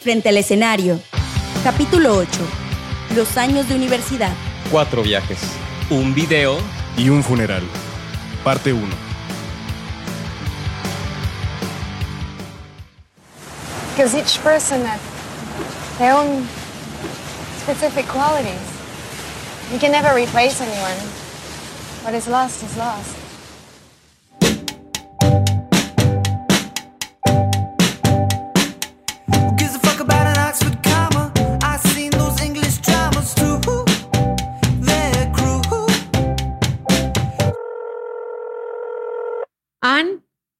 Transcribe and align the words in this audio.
Frente 0.00 0.28
al 0.28 0.36
escenario. 0.36 1.00
Capítulo 1.64 2.16
8. 2.16 2.28
Los 3.16 3.36
años 3.36 3.68
de 3.68 3.74
universidad. 3.74 4.32
Cuatro 4.70 5.02
viajes. 5.02 5.38
Un 5.90 6.14
video. 6.14 6.58
y 6.98 7.08
un 7.10 7.22
funeral. 7.22 7.62
Parte 8.42 8.72
1. 8.72 8.82
Because 13.94 14.14
each 14.14 14.42
person 14.42 14.84
had 14.84 15.00
their 15.98 16.12
own 16.12 16.46
specific 17.62 18.06
qualities. 18.06 18.60
You 19.72 19.78
can 19.78 19.92
never 19.92 20.14
replace 20.14 20.60
anyone. 20.60 20.98
What 22.04 22.14
is 22.14 22.26
lost 22.26 22.62
is 22.62 22.76
lost. 22.76 23.17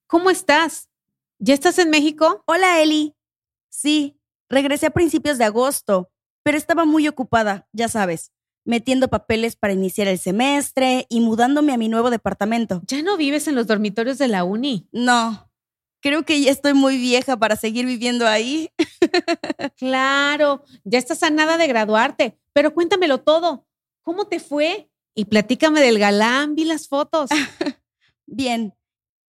¿Cómo 0.08 0.30
estás? 0.30 0.88
¿Ya 1.38 1.54
estás 1.54 1.78
en 1.78 1.90
México? 1.90 2.42
Hola, 2.46 2.82
Eli. 2.82 3.14
Sí, 3.68 4.18
regresé 4.48 4.86
a 4.86 4.90
principios 4.90 5.38
de 5.38 5.44
agosto, 5.44 6.10
pero 6.42 6.58
estaba 6.58 6.84
muy 6.84 7.06
ocupada, 7.06 7.68
ya 7.72 7.88
sabes, 7.88 8.32
metiendo 8.64 9.08
papeles 9.08 9.54
para 9.54 9.74
iniciar 9.74 10.08
el 10.08 10.18
semestre 10.18 11.06
y 11.08 11.20
mudándome 11.20 11.72
a 11.72 11.76
mi 11.76 11.88
nuevo 11.88 12.10
departamento. 12.10 12.82
¿Ya 12.86 13.02
no 13.02 13.16
vives 13.16 13.46
en 13.46 13.54
los 13.54 13.68
dormitorios 13.68 14.18
de 14.18 14.28
la 14.28 14.42
uni? 14.42 14.88
No, 14.90 15.48
creo 16.00 16.24
que 16.24 16.40
ya 16.40 16.50
estoy 16.50 16.72
muy 16.74 16.96
vieja 16.96 17.36
para 17.36 17.54
seguir 17.54 17.86
viviendo 17.86 18.26
ahí. 18.26 18.70
Claro, 19.76 20.64
ya 20.84 20.98
estás 20.98 21.22
a 21.22 21.30
nada 21.30 21.56
de 21.56 21.66
graduarte, 21.68 22.36
pero 22.52 22.74
cuéntamelo 22.74 23.20
todo. 23.20 23.66
¿Cómo 24.02 24.26
te 24.26 24.40
fue? 24.40 24.90
Y 25.14 25.26
platícame 25.26 25.80
del 25.80 25.98
galán, 25.98 26.54
vi 26.54 26.64
las 26.64 26.88
fotos. 26.88 27.30
Bien, 28.26 28.74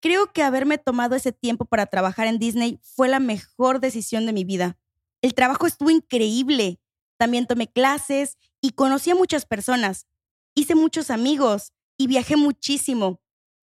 creo 0.00 0.32
que 0.32 0.42
haberme 0.42 0.78
tomado 0.78 1.14
ese 1.14 1.32
tiempo 1.32 1.64
para 1.64 1.86
trabajar 1.86 2.26
en 2.26 2.38
Disney 2.38 2.80
fue 2.82 3.08
la 3.08 3.20
mejor 3.20 3.80
decisión 3.80 4.26
de 4.26 4.32
mi 4.32 4.44
vida. 4.44 4.78
El 5.22 5.34
trabajo 5.34 5.66
estuvo 5.66 5.90
increíble. 5.90 6.80
También 7.18 7.46
tomé 7.46 7.70
clases 7.70 8.38
y 8.60 8.70
conocí 8.70 9.10
a 9.10 9.14
muchas 9.14 9.46
personas. 9.46 10.06
Hice 10.54 10.74
muchos 10.74 11.10
amigos 11.10 11.72
y 11.98 12.06
viajé 12.06 12.36
muchísimo. 12.36 13.20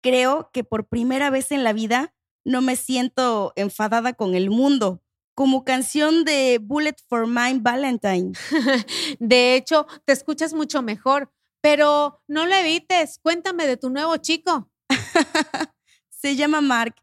Creo 0.02 0.50
que 0.54 0.64
por 0.64 0.88
primera 0.88 1.30
vez 1.30 1.52
en 1.52 1.64
la 1.64 1.74
vida 1.74 2.14
no 2.44 2.62
me 2.62 2.76
siento 2.76 3.54
enfadada 3.56 4.14
con 4.14 4.34
el 4.34 4.50
mundo, 4.50 5.04
como 5.36 5.64
canción 5.64 6.24
de 6.24 6.60
Bullet 6.62 6.96
for 7.08 7.28
My 7.28 7.60
Valentine. 7.60 8.32
De 9.20 9.56
hecho, 9.56 9.86
te 10.06 10.14
escuchas 10.14 10.54
mucho 10.54 10.82
mejor, 10.82 11.32
pero 11.62 12.22
no 12.28 12.46
lo 12.46 12.56
evites. 12.56 13.20
Cuéntame 13.22 13.68
de 13.68 13.78
tu 13.78 13.90
nuevo 13.90 14.18
chico. 14.18 14.72
Se 16.22 16.36
llama 16.36 16.62
Mark. 16.62 16.96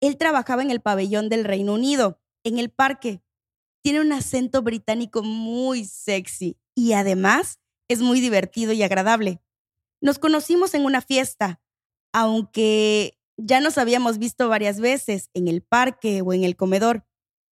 Él 0.00 0.18
trabajaba 0.18 0.62
en 0.62 0.70
el 0.70 0.80
pabellón 0.80 1.30
del 1.30 1.44
Reino 1.44 1.72
Unido, 1.72 2.20
en 2.44 2.58
el 2.58 2.70
parque. 2.70 3.22
Tiene 3.82 4.00
un 4.00 4.12
acento 4.12 4.62
británico 4.62 5.22
muy 5.22 5.86
sexy 5.86 6.58
y 6.74 6.92
además 6.92 7.60
es 7.88 8.02
muy 8.02 8.20
divertido 8.20 8.72
y 8.72 8.82
agradable. 8.82 9.40
Nos 10.02 10.18
conocimos 10.18 10.74
en 10.74 10.84
una 10.84 11.00
fiesta, 11.00 11.62
aunque 12.12 13.18
ya 13.38 13.60
nos 13.60 13.78
habíamos 13.78 14.18
visto 14.18 14.48
varias 14.48 14.80
veces 14.80 15.30
en 15.32 15.48
el 15.48 15.62
parque 15.62 16.20
o 16.20 16.34
en 16.34 16.44
el 16.44 16.54
comedor. 16.54 17.06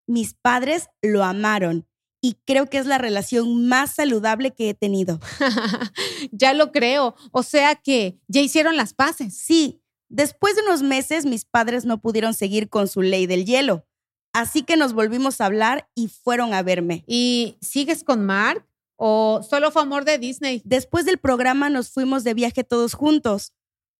Mis 0.07 0.35
padres 0.35 0.91
lo 1.01 1.25
amaron 1.25 1.89
y 2.21 2.35
creo 2.45 2.69
que 2.69 2.77
es 2.77 2.87
la 2.87 2.99
relación 2.99 3.69
más 3.69 3.95
saludable 3.95 4.53
que 4.53 4.69
he 4.69 4.75
tenido. 4.75 5.19
ya 6.31 6.53
lo 6.53 6.73
creo. 6.73 7.15
O 7.33 7.43
sea 7.43 7.75
que 7.75 8.19
ya 8.29 8.43
hicieron 8.43 8.77
las 8.77 8.93
paces. 8.93 9.37
Sí, 9.37 9.83
después 10.09 10.57
de 10.57 10.63
unos 10.63 10.83
meses 10.83 11.27
mis 11.27 11.45
padres 11.45 11.85
no 11.85 12.01
pudieron 12.01 12.35
seguir 12.35 12.69
con 12.69 12.89
su 12.89 13.03
ley 13.03 13.27
del 13.27 13.45
hielo, 13.45 13.87
así 14.33 14.63
que 14.63 14.77
nos 14.77 14.93
volvimos 14.93 15.41
a 15.41 15.47
hablar 15.47 15.89
y 15.95 16.09
fueron 16.09 16.55
a 16.55 16.63
verme. 16.63 17.05
¿Y 17.07 17.57
sigues 17.61 18.05
con 18.05 18.25
Mark? 18.27 18.67
¿O 18.97 19.43
solo 19.49 19.71
fue 19.71 19.83
amor 19.83 20.05
de 20.05 20.19
Disney? 20.19 20.63
Después 20.65 21.05
del 21.05 21.19
programa 21.19 21.69
nos 21.69 21.91
fuimos 21.91 22.25
de 22.25 22.35
viaje 22.35 22.65
todos 22.65 22.95
juntos, 22.95 23.53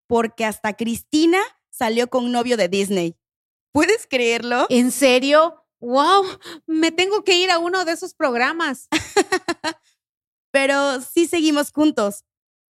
porque 0.07 0.45
hasta 0.45 0.75
Cristina 0.75 1.39
salió 1.71 2.09
con 2.09 2.33
novio 2.33 2.57
de 2.57 2.69
Disney. 2.69 3.17
¿Puedes 3.73 4.07
creerlo? 4.07 4.67
¿En 4.71 4.91
serio? 4.91 5.63
¡Wow! 5.81 6.25
Me 6.67 6.91
tengo 6.91 7.25
que 7.25 7.39
ir 7.39 7.51
a 7.51 7.59
uno 7.59 7.85
de 7.85 7.93
esos 7.93 8.15
programas. 8.15 8.89
Pero 10.51 11.03
sí 11.03 11.27
seguimos 11.27 11.71
juntos. 11.71 12.25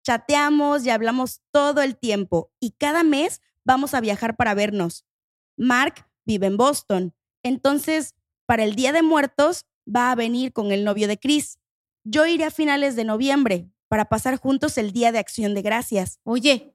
Chateamos 0.06 0.86
y 0.86 0.90
hablamos 0.90 1.40
todo 1.50 1.82
el 1.82 1.96
tiempo 1.96 2.52
y 2.60 2.70
cada 2.78 3.02
mes 3.02 3.42
vamos 3.64 3.92
a 3.92 4.00
viajar 4.00 4.36
para 4.36 4.54
vernos. 4.54 5.04
Mark 5.56 6.06
vive 6.24 6.46
en 6.46 6.56
Boston, 6.56 7.12
entonces 7.42 8.14
para 8.46 8.62
el 8.62 8.76
Día 8.76 8.92
de 8.92 9.02
Muertos 9.02 9.66
va 9.84 10.12
a 10.12 10.14
venir 10.14 10.52
con 10.52 10.70
el 10.70 10.84
novio 10.84 11.08
de 11.08 11.18
Chris. 11.18 11.58
Yo 12.04 12.24
iré 12.24 12.44
a 12.44 12.52
finales 12.52 12.94
de 12.94 13.02
noviembre 13.02 13.68
para 13.88 14.04
pasar 14.04 14.36
juntos 14.36 14.78
el 14.78 14.92
Día 14.92 15.10
de 15.10 15.18
Acción 15.18 15.54
de 15.54 15.62
Gracias. 15.62 16.20
Oye, 16.22 16.72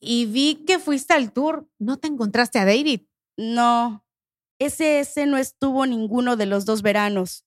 y 0.00 0.26
vi 0.26 0.64
que 0.66 0.80
fuiste 0.80 1.14
al 1.14 1.32
tour. 1.32 1.70
¿No 1.78 1.98
te 1.98 2.08
encontraste 2.08 2.58
a 2.58 2.64
David? 2.64 3.02
No, 3.36 4.04
ese 4.58 4.98
ese 4.98 5.26
no 5.26 5.36
estuvo 5.36 5.86
ninguno 5.86 6.34
de 6.34 6.46
los 6.46 6.64
dos 6.64 6.82
veranos. 6.82 7.44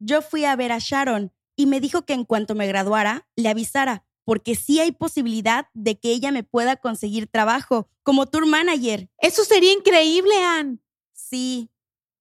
Yo 0.00 0.20
fui 0.20 0.44
a 0.44 0.56
ver 0.56 0.72
a 0.72 0.78
Sharon 0.80 1.32
y 1.54 1.66
me 1.66 1.78
dijo 1.78 2.04
que 2.04 2.14
en 2.14 2.24
cuanto 2.24 2.56
me 2.56 2.66
graduara, 2.66 3.28
le 3.36 3.48
avisara, 3.48 4.07
porque 4.28 4.56
sí 4.56 4.78
hay 4.78 4.92
posibilidad 4.92 5.68
de 5.72 5.98
que 5.98 6.12
ella 6.12 6.30
me 6.30 6.42
pueda 6.42 6.76
conseguir 6.76 7.28
trabajo 7.28 7.88
como 8.02 8.26
tour 8.26 8.44
manager. 8.44 9.08
Eso 9.22 9.42
sería 9.42 9.72
increíble, 9.72 10.34
Ann. 10.44 10.82
Sí, 11.14 11.70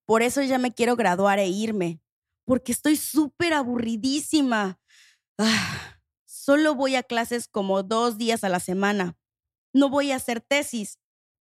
por 0.06 0.24
eso 0.24 0.42
ya 0.42 0.58
me 0.58 0.74
quiero 0.74 0.96
graduar 0.96 1.38
e 1.38 1.50
irme, 1.50 2.00
porque 2.46 2.72
estoy 2.72 2.96
súper 2.96 3.52
aburridísima. 3.52 4.80
Ah, 5.38 6.00
solo 6.26 6.76
voy 6.76 6.96
a 6.96 7.04
clases 7.04 7.50
como 7.50 7.84
dos 7.84 8.18
días 8.18 8.46
a 8.46 8.50
la 8.50 8.62
semana. 8.62 9.18
No 9.74 9.90
voy 9.90 10.14
a 10.14 10.16
hacer 10.16 10.40
tesis. 10.40 11.00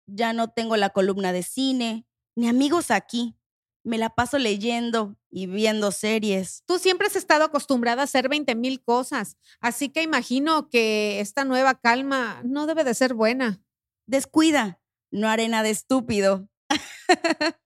Ya 0.08 0.34
no 0.34 0.50
tengo 0.50 0.76
la 0.76 0.90
columna 0.90 1.32
de 1.32 1.44
cine, 1.44 2.06
ni 2.36 2.50
amigos 2.50 2.92
aquí. 2.92 3.39
Me 3.84 3.98
la 3.98 4.10
paso 4.10 4.38
leyendo 4.38 5.16
y 5.30 5.48
viendo 5.48 5.92
series. 5.92 6.64
Tú 6.66 6.80
siempre 6.80 7.08
has 7.08 7.16
estado 7.16 7.46
acostumbrada 7.46 8.02
a 8.02 8.06
hacer 8.06 8.30
20 8.30 8.56
mil 8.56 8.84
cosas, 8.84 9.38
así 9.62 9.90
que 9.90 10.04
imagino 10.04 10.70
que 10.70 11.20
esta 11.20 11.46
nueva 11.46 11.76
calma 11.76 12.42
no 12.44 12.68
debe 12.68 12.84
de 12.84 12.94
ser 12.94 13.14
buena. 13.14 13.62
Descuida, 14.06 14.82
no 15.12 15.30
haré 15.30 15.48
nada 15.48 15.70
estúpido. 15.70 16.50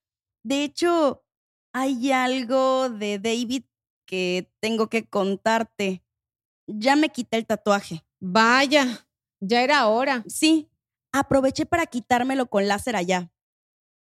de 0.43 0.63
hecho, 0.63 1.23
hay 1.73 2.11
algo 2.11 2.89
de 2.89 3.17
David 3.19 3.63
que 4.05 4.51
tengo 4.59 4.89
que 4.89 5.05
contarte. 5.05 6.03
Ya 6.67 6.95
me 6.95 7.09
quité 7.09 7.37
el 7.37 7.45
tatuaje. 7.45 8.05
Vaya, 8.19 9.07
ya 9.41 9.63
era 9.63 9.87
hora. 9.87 10.23
Sí, 10.27 10.69
aproveché 11.11 11.65
para 11.65 11.87
quitármelo 11.87 12.45
con 12.47 12.67
láser 12.67 12.95
allá. 12.95 13.32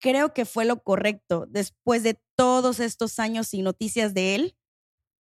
Creo 0.03 0.35
que 0.35 0.45
fue 0.45 0.65
lo 0.65 0.83
correcto 0.83 1.47
después 1.49 2.03
de 2.03 2.21
todos 2.35 2.81
estos 2.81 3.21
años 3.21 3.47
sin 3.47 3.63
noticias 3.63 4.15
de 4.15 4.35
él, 4.35 4.57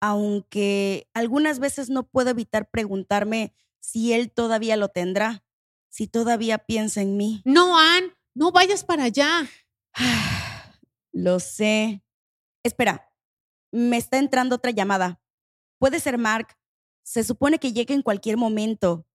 aunque 0.01 1.11
algunas 1.13 1.59
veces 1.59 1.91
no 1.91 2.09
puedo 2.09 2.31
evitar 2.31 2.71
preguntarme 2.71 3.55
si 3.81 4.15
él 4.15 4.33
todavía 4.33 4.79
lo 4.79 4.89
tendrá, 4.89 5.45
si 5.91 6.07
todavía 6.07 6.57
piensa 6.57 7.03
en 7.03 7.19
mí. 7.19 7.43
No, 7.45 7.79
Ann, 7.79 8.15
no 8.35 8.51
vayas 8.51 8.83
para 8.83 9.05
allá. 9.05 9.47
Lo 11.13 11.39
sé. 11.39 12.03
Espera, 12.65 13.13
me 13.73 13.99
está 13.99 14.17
entrando 14.17 14.57
otra 14.57 14.71
llamada. 14.71 15.21
Puede 15.79 16.01
ser 16.01 16.17
Mark. 16.17 16.57
Se 17.05 17.25
supone 17.25 17.59
que 17.59 17.75
llega 17.75 17.95
en 17.95 18.01
cualquier 18.01 18.39
momento, 18.39 19.07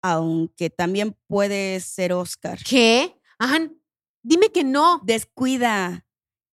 aunque 0.00 0.70
también 0.70 1.16
puede 1.26 1.80
ser 1.80 2.12
Oscar. 2.12 2.60
¿Qué? 2.62 3.20
Ann, 3.40 3.80
dime 4.26 4.50
que 4.50 4.64
no. 4.64 5.00
Descuida. 5.04 6.04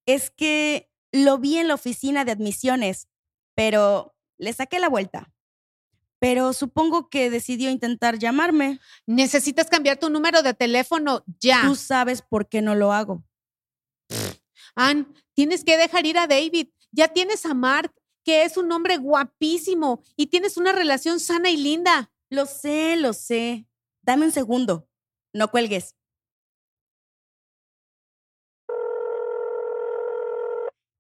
Es 0.05 0.29
que 0.29 0.89
lo 1.11 1.37
vi 1.37 1.57
en 1.57 1.67
la 1.67 1.75
oficina 1.75 2.25
de 2.25 2.31
admisiones, 2.31 3.07
pero 3.55 4.15
le 4.37 4.53
saqué 4.53 4.79
la 4.79 4.89
vuelta. 4.89 5.31
Pero 6.19 6.53
supongo 6.53 7.09
que 7.09 7.29
decidió 7.29 7.69
intentar 7.69 8.17
llamarme. 8.17 8.79
Necesitas 9.05 9.67
cambiar 9.69 9.97
tu 9.97 10.09
número 10.09 10.41
de 10.41 10.53
teléfono 10.53 11.23
ya. 11.39 11.63
Tú 11.63 11.75
sabes 11.75 12.21
por 12.21 12.47
qué 12.47 12.61
no 12.61 12.75
lo 12.75 12.93
hago. 12.93 13.23
Ann, 14.75 15.13
tienes 15.33 15.63
que 15.63 15.77
dejar 15.77 16.05
ir 16.05 16.17
a 16.17 16.27
David. 16.27 16.67
Ya 16.91 17.09
tienes 17.09 17.45
a 17.45 17.53
Mark, 17.53 17.93
que 18.23 18.43
es 18.43 18.55
un 18.55 18.71
hombre 18.71 18.97
guapísimo 18.97 20.01
y 20.15 20.27
tienes 20.27 20.57
una 20.57 20.71
relación 20.71 21.19
sana 21.19 21.49
y 21.49 21.57
linda. 21.57 22.11
Lo 22.29 22.45
sé, 22.45 22.95
lo 22.95 23.13
sé. 23.13 23.67
Dame 24.01 24.25
un 24.25 24.31
segundo. 24.31 24.87
No 25.33 25.49
cuelgues. 25.51 25.95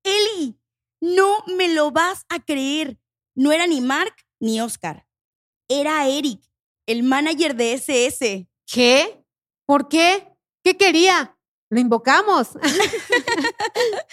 Eli, 0.03 0.59
No 1.03 1.43
me 1.57 1.67
lo 1.67 1.91
vas 1.91 2.25
a 2.29 2.39
creer. 2.39 2.97
No 3.35 3.51
era 3.51 3.67
ni 3.67 3.81
Mark 3.81 4.15
ni 4.39 4.61
Oscar. 4.61 5.05
Era 5.67 6.07
Eric, 6.07 6.41
el 6.85 7.03
manager 7.03 7.57
de 7.57 7.73
SS. 7.73 8.47
¿Qué? 8.65 9.25
¿Por 9.65 9.89
qué? 9.89 10.33
¿Qué 10.63 10.77
quería? 10.77 11.37
Lo 11.69 11.81
invocamos. 11.81 12.51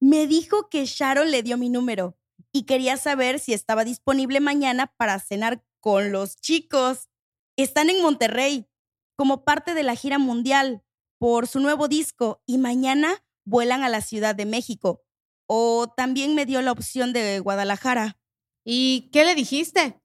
Me 0.00 0.28
dijo 0.28 0.68
que 0.68 0.86
Sharon 0.86 1.32
le 1.32 1.42
dio 1.42 1.58
mi 1.58 1.68
número 1.68 2.16
y 2.52 2.62
quería 2.62 2.96
saber 2.96 3.40
si 3.40 3.52
estaba 3.52 3.84
disponible 3.84 4.38
mañana 4.38 4.94
para 4.96 5.18
cenar 5.18 5.64
con 5.80 6.12
los 6.12 6.36
chicos. 6.36 7.08
Están 7.56 7.90
en 7.90 8.02
Monterrey 8.02 8.68
como 9.16 9.44
parte 9.44 9.74
de 9.74 9.82
la 9.82 9.96
gira 9.96 10.18
mundial 10.18 10.84
por 11.18 11.48
su 11.48 11.58
nuevo 11.58 11.88
disco 11.88 12.40
y 12.46 12.58
mañana 12.58 13.24
vuelan 13.44 13.82
a 13.82 13.88
la 13.88 14.00
Ciudad 14.00 14.36
de 14.36 14.46
México. 14.46 15.03
O 15.46 15.92
también 15.96 16.34
me 16.34 16.46
dio 16.46 16.62
la 16.62 16.72
opción 16.72 17.12
de 17.12 17.40
Guadalajara. 17.40 18.18
¿Y 18.64 19.10
qué 19.12 19.24
le 19.24 19.34
dijiste? 19.34 20.00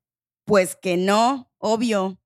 Pues 0.46 0.76
que 0.76 0.98
no, 0.98 1.52
obvio. 1.58 2.20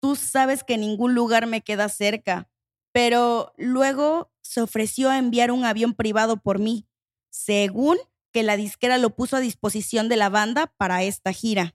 Tú 0.00 0.16
sabes 0.16 0.62
que 0.62 0.78
ningún 0.78 1.14
lugar 1.14 1.46
me 1.46 1.62
queda 1.62 1.88
cerca. 1.88 2.48
Pero 2.92 3.52
luego 3.56 4.32
se 4.42 4.62
ofreció 4.62 5.10
a 5.10 5.18
enviar 5.18 5.50
un 5.50 5.64
avión 5.64 5.94
privado 5.94 6.38
por 6.38 6.58
mí, 6.58 6.86
según 7.30 7.98
que 8.32 8.42
la 8.42 8.56
disquera 8.56 8.98
lo 8.98 9.16
puso 9.16 9.36
a 9.36 9.40
disposición 9.40 10.08
de 10.08 10.16
la 10.16 10.28
banda 10.28 10.72
para 10.76 11.02
esta 11.02 11.32
gira. 11.32 11.74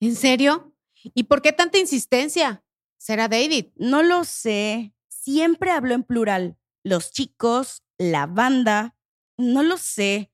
¿En 0.00 0.16
serio? 0.16 0.74
¿Y 1.02 1.24
por 1.24 1.42
qué 1.42 1.52
tanta 1.52 1.78
insistencia? 1.78 2.64
¿Será 2.98 3.28
David? 3.28 3.66
No 3.76 4.02
lo 4.02 4.24
sé. 4.24 4.94
Siempre 5.08 5.70
habló 5.70 5.94
en 5.94 6.02
plural. 6.02 6.56
Los 6.82 7.10
chicos, 7.10 7.82
la 7.98 8.26
banda. 8.26 8.96
No 9.36 9.62
lo 9.62 9.76
sé. 9.76 10.30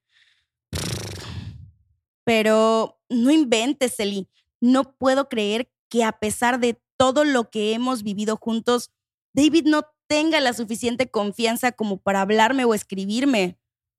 Pero 2.25 3.00
no 3.08 3.31
inventes, 3.31 3.99
Eli. 3.99 4.29
No 4.61 4.97
puedo 4.97 5.29
creer 5.29 5.70
que 5.88 6.05
a 6.05 6.12
pesar 6.12 6.61
de 6.61 6.81
todo 6.97 7.25
lo 7.25 7.50
que 7.50 7.73
hemos 7.73 8.02
vivido 8.02 8.37
juntos, 8.37 8.91
David 9.32 9.64
no 9.67 9.87
tenga 10.06 10.41
la 10.41 10.52
suficiente 10.52 11.11
confianza 11.11 11.73
como 11.73 11.97
para 11.99 12.20
hablarme 12.20 12.64
o 12.64 12.75
escribirme. 12.75 13.58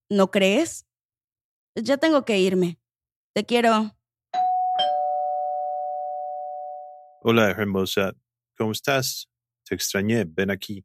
¿No 0.10 0.30
crees? 0.30 0.86
Ya 1.76 1.98
tengo 1.98 2.26
que 2.26 2.38
irme. 2.38 2.80
Te 3.34 3.46
quiero. 3.46 3.96
Hola, 7.24 7.50
hermosa. 7.52 8.14
¿Cómo 8.58 8.72
estás? 8.72 9.30
Te 9.64 9.76
extrañé. 9.76 10.26
Ven 10.26 10.52
aquí. 10.52 10.84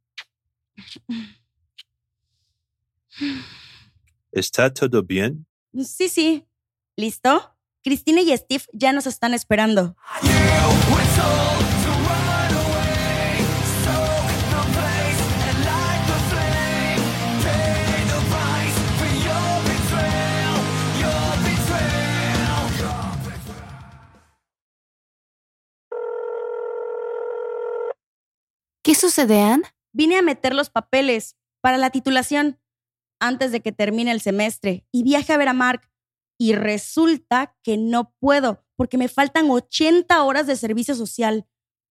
¿Está 4.36 4.70
todo 4.70 5.02
bien? 5.02 5.46
Sí, 5.82 6.10
sí. 6.10 6.46
¿Listo? 6.94 7.56
Cristina 7.82 8.20
y 8.20 8.36
Steve 8.36 8.64
ya 8.74 8.92
nos 8.92 9.06
están 9.06 9.32
esperando. 9.32 9.96
¿Qué 28.82 28.94
sucede, 28.94 29.40
Ann? 29.40 29.62
Vine 29.94 30.18
a 30.18 30.22
meter 30.22 30.54
los 30.54 30.68
papeles 30.68 31.36
para 31.62 31.78
la 31.78 31.88
titulación 31.88 32.60
antes 33.20 33.52
de 33.52 33.60
que 33.60 33.72
termine 33.72 34.12
el 34.12 34.20
semestre 34.20 34.84
y 34.92 35.02
viaje 35.02 35.32
a 35.32 35.36
ver 35.36 35.48
a 35.48 35.52
Mark. 35.52 35.88
Y 36.38 36.54
resulta 36.54 37.56
que 37.62 37.76
no 37.76 38.12
puedo 38.20 38.64
porque 38.76 38.98
me 38.98 39.08
faltan 39.08 39.50
80 39.50 40.22
horas 40.22 40.46
de 40.46 40.56
servicio 40.56 40.94
social. 40.94 41.46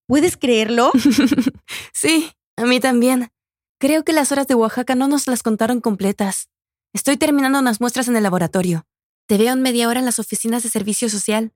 ¿Puedes 0.07 0.37
creerlo? 0.37 0.91
sí, 1.93 2.31
a 2.57 2.65
mí 2.65 2.79
también. 2.79 3.29
Creo 3.79 4.03
que 4.03 4.13
las 4.13 4.31
horas 4.31 4.47
de 4.47 4.55
Oaxaca 4.55 4.95
no 4.95 5.07
nos 5.07 5.27
las 5.27 5.43
contaron 5.43 5.81
completas. 5.81 6.49
Estoy 6.93 7.17
terminando 7.17 7.59
unas 7.59 7.81
muestras 7.81 8.07
en 8.07 8.15
el 8.15 8.23
laboratorio. 8.23 8.85
Te 9.27 9.37
veo 9.37 9.53
en 9.53 9.61
media 9.61 9.89
hora 9.89 9.99
en 9.99 10.05
las 10.05 10.19
oficinas 10.19 10.63
de 10.63 10.69
servicio 10.69 11.09
social. 11.09 11.51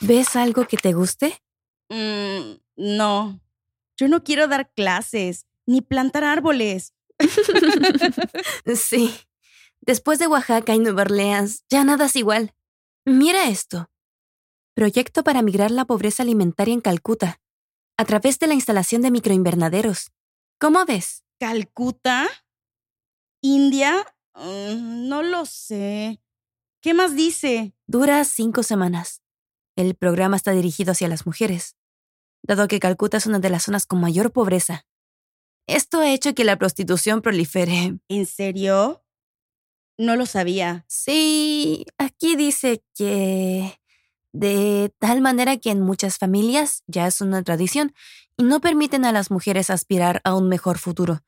¿Ves 0.00 0.36
algo 0.36 0.66
que 0.66 0.76
te 0.76 0.92
guste? 0.92 1.42
Mm, 1.90 2.58
no. 2.76 3.40
Yo 3.96 4.08
no 4.08 4.24
quiero 4.24 4.48
dar 4.48 4.72
clases 4.72 5.46
ni 5.68 5.82
plantar 5.82 6.24
árboles. 6.24 6.94
sí. 8.74 9.14
Después 9.82 10.18
de 10.18 10.26
Oaxaca 10.26 10.74
y 10.74 10.78
Nueva 10.78 11.02
Orleans, 11.02 11.64
ya 11.68 11.84
nada 11.84 12.06
es 12.06 12.16
igual. 12.16 12.54
Mira 13.04 13.48
esto. 13.48 13.90
Proyecto 14.74 15.22
para 15.22 15.42
migrar 15.42 15.70
la 15.70 15.84
pobreza 15.84 16.22
alimentaria 16.22 16.72
en 16.72 16.80
Calcuta, 16.80 17.40
a 17.98 18.04
través 18.06 18.38
de 18.38 18.46
la 18.46 18.54
instalación 18.54 19.02
de 19.02 19.10
microinvernaderos. 19.10 20.10
¿Cómo 20.58 20.84
ves? 20.86 21.22
¿Calcuta? 21.38 22.28
¿India? 23.42 24.06
Mm, 24.34 25.08
no 25.08 25.22
lo 25.22 25.44
sé. 25.44 26.18
¿Qué 26.80 26.94
más 26.94 27.14
dice? 27.14 27.74
Dura 27.86 28.24
cinco 28.24 28.62
semanas. 28.62 29.22
El 29.76 29.94
programa 29.94 30.36
está 30.36 30.52
dirigido 30.52 30.92
hacia 30.92 31.08
las 31.08 31.26
mujeres, 31.26 31.76
dado 32.42 32.68
que 32.68 32.80
Calcuta 32.80 33.18
es 33.18 33.26
una 33.26 33.38
de 33.38 33.50
las 33.50 33.64
zonas 33.64 33.84
con 33.84 34.00
mayor 34.00 34.32
pobreza. 34.32 34.86
Esto 35.68 36.00
ha 36.00 36.10
hecho 36.10 36.34
que 36.34 36.44
la 36.44 36.56
prostitución 36.56 37.20
prolifere. 37.20 37.98
¿En 38.08 38.26
serio? 38.26 39.04
No 39.98 40.16
lo 40.16 40.24
sabía. 40.24 40.86
Sí, 40.88 41.84
aquí 41.98 42.36
dice 42.36 42.82
que 42.94 43.78
de 44.32 44.90
tal 44.98 45.20
manera 45.20 45.58
que 45.58 45.70
en 45.70 45.82
muchas 45.82 46.16
familias 46.16 46.84
ya 46.86 47.06
es 47.06 47.20
una 47.20 47.42
tradición 47.42 47.92
y 48.38 48.44
no 48.44 48.60
permiten 48.60 49.04
a 49.04 49.12
las 49.12 49.30
mujeres 49.30 49.68
aspirar 49.68 50.22
a 50.24 50.34
un 50.34 50.48
mejor 50.48 50.78
futuro. 50.78 51.20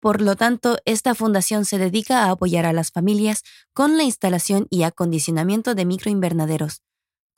Por 0.00 0.20
lo 0.20 0.36
tanto, 0.36 0.78
esta 0.84 1.14
fundación 1.14 1.64
se 1.64 1.78
dedica 1.78 2.24
a 2.24 2.30
apoyar 2.30 2.66
a 2.66 2.74
las 2.74 2.90
familias 2.92 3.42
con 3.72 3.96
la 3.96 4.02
instalación 4.02 4.66
y 4.68 4.82
acondicionamiento 4.82 5.74
de 5.74 5.86
microinvernaderos, 5.86 6.82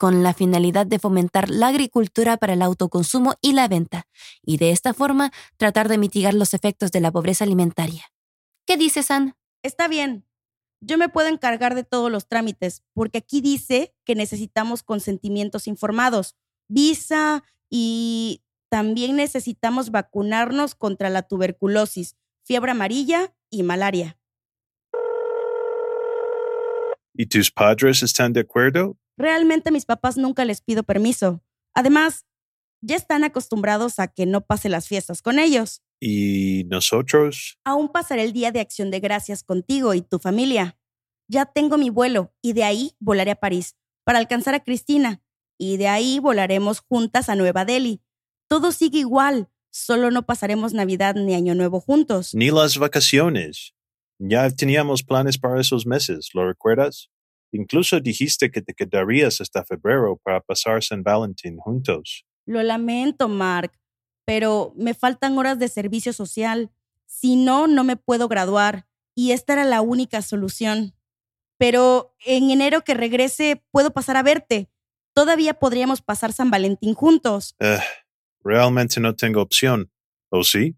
con 0.01 0.23
la 0.23 0.33
finalidad 0.33 0.87
de 0.87 0.97
fomentar 0.97 1.51
la 1.51 1.67
agricultura 1.67 2.35
para 2.37 2.53
el 2.53 2.63
autoconsumo 2.63 3.35
y 3.39 3.53
la 3.53 3.67
venta, 3.67 4.07
y 4.41 4.57
de 4.57 4.71
esta 4.71 4.95
forma 4.95 5.31
tratar 5.57 5.89
de 5.89 5.99
mitigar 5.99 6.33
los 6.33 6.55
efectos 6.55 6.91
de 6.91 7.01
la 7.01 7.11
pobreza 7.11 7.43
alimentaria. 7.43 8.05
¿Qué 8.65 8.77
dices, 8.77 9.11
Ann? 9.11 9.35
Está 9.61 9.87
bien. 9.87 10.25
Yo 10.79 10.97
me 10.97 11.07
puedo 11.07 11.27
encargar 11.27 11.75
de 11.75 11.83
todos 11.83 12.11
los 12.11 12.27
trámites, 12.27 12.81
porque 12.95 13.19
aquí 13.19 13.41
dice 13.41 13.93
que 14.03 14.15
necesitamos 14.15 14.81
consentimientos 14.81 15.67
informados, 15.67 16.35
visa 16.67 17.43
y 17.69 18.41
también 18.71 19.15
necesitamos 19.15 19.91
vacunarnos 19.91 20.73
contra 20.73 21.11
la 21.11 21.21
tuberculosis, 21.21 22.15
fiebre 22.43 22.71
amarilla 22.71 23.35
y 23.51 23.61
malaria. 23.61 24.17
¿Y 27.13 27.27
tus 27.27 27.51
padres 27.51 28.01
están 28.01 28.33
de 28.33 28.39
acuerdo? 28.39 28.97
Realmente 29.17 29.71
mis 29.71 29.85
papás 29.85 30.17
nunca 30.17 30.45
les 30.45 30.61
pido 30.61 30.83
permiso. 30.83 31.43
Además, 31.73 32.25
ya 32.81 32.95
están 32.95 33.23
acostumbrados 33.23 33.99
a 33.99 34.07
que 34.07 34.25
no 34.25 34.41
pase 34.41 34.69
las 34.69 34.87
fiestas 34.87 35.21
con 35.21 35.39
ellos. 35.39 35.81
¿Y 35.99 36.63
nosotros? 36.65 37.59
Aún 37.63 37.89
pasaré 37.89 38.23
el 38.23 38.33
día 38.33 38.51
de 38.51 38.59
acción 38.59 38.89
de 38.89 38.99
gracias 38.99 39.43
contigo 39.43 39.93
y 39.93 40.01
tu 40.01 40.17
familia. 40.17 40.79
Ya 41.27 41.45
tengo 41.45 41.77
mi 41.77 41.89
vuelo 41.89 42.33
y 42.41 42.53
de 42.53 42.63
ahí 42.63 42.93
volaré 42.99 43.31
a 43.31 43.35
París 43.35 43.75
para 44.03 44.17
alcanzar 44.17 44.55
a 44.55 44.63
Cristina 44.63 45.21
y 45.59 45.77
de 45.77 45.87
ahí 45.87 46.17
volaremos 46.17 46.79
juntas 46.79 47.29
a 47.29 47.35
Nueva 47.35 47.65
Delhi. 47.65 48.01
Todo 48.47 48.71
sigue 48.71 48.97
igual, 48.97 49.49
solo 49.69 50.09
no 50.09 50.25
pasaremos 50.25 50.73
Navidad 50.73 51.13
ni 51.15 51.35
Año 51.35 51.53
Nuevo 51.53 51.79
juntos. 51.79 52.33
Ni 52.33 52.49
las 52.49 52.79
vacaciones. 52.79 53.75
Ya 54.17 54.49
teníamos 54.49 55.03
planes 55.03 55.37
para 55.37 55.61
esos 55.61 55.85
meses, 55.85 56.31
¿lo 56.33 56.47
recuerdas? 56.47 57.10
Incluso 57.51 57.99
dijiste 57.99 58.49
que 58.49 58.61
te 58.61 58.73
quedarías 58.73 59.41
hasta 59.41 59.65
febrero 59.65 60.19
para 60.23 60.39
pasar 60.41 60.83
San 60.83 61.03
Valentín 61.03 61.57
juntos. 61.57 62.25
Lo 62.45 62.63
lamento, 62.63 63.27
Mark, 63.27 63.73
pero 64.25 64.73
me 64.77 64.93
faltan 64.93 65.37
horas 65.37 65.59
de 65.59 65.67
servicio 65.67 66.13
social. 66.13 66.71
Si 67.05 67.35
no, 67.35 67.67
no 67.67 67.83
me 67.83 67.97
puedo 67.97 68.27
graduar 68.27 68.87
y 69.15 69.31
esta 69.31 69.53
era 69.53 69.65
la 69.65 69.81
única 69.81 70.21
solución. 70.21 70.95
Pero 71.57 72.15
en 72.25 72.49
enero 72.49 72.83
que 72.83 72.93
regrese 72.93 73.63
puedo 73.71 73.91
pasar 73.91 74.17
a 74.17 74.23
verte. 74.23 74.69
Todavía 75.13 75.53
podríamos 75.55 76.01
pasar 76.01 76.31
San 76.33 76.49
Valentín 76.49 76.93
juntos. 76.93 77.55
Eh, 77.59 77.79
realmente 78.43 78.99
no 78.99 79.15
tengo 79.15 79.41
opción. 79.41 79.91
¿O 80.29 80.43
sí? 80.43 80.77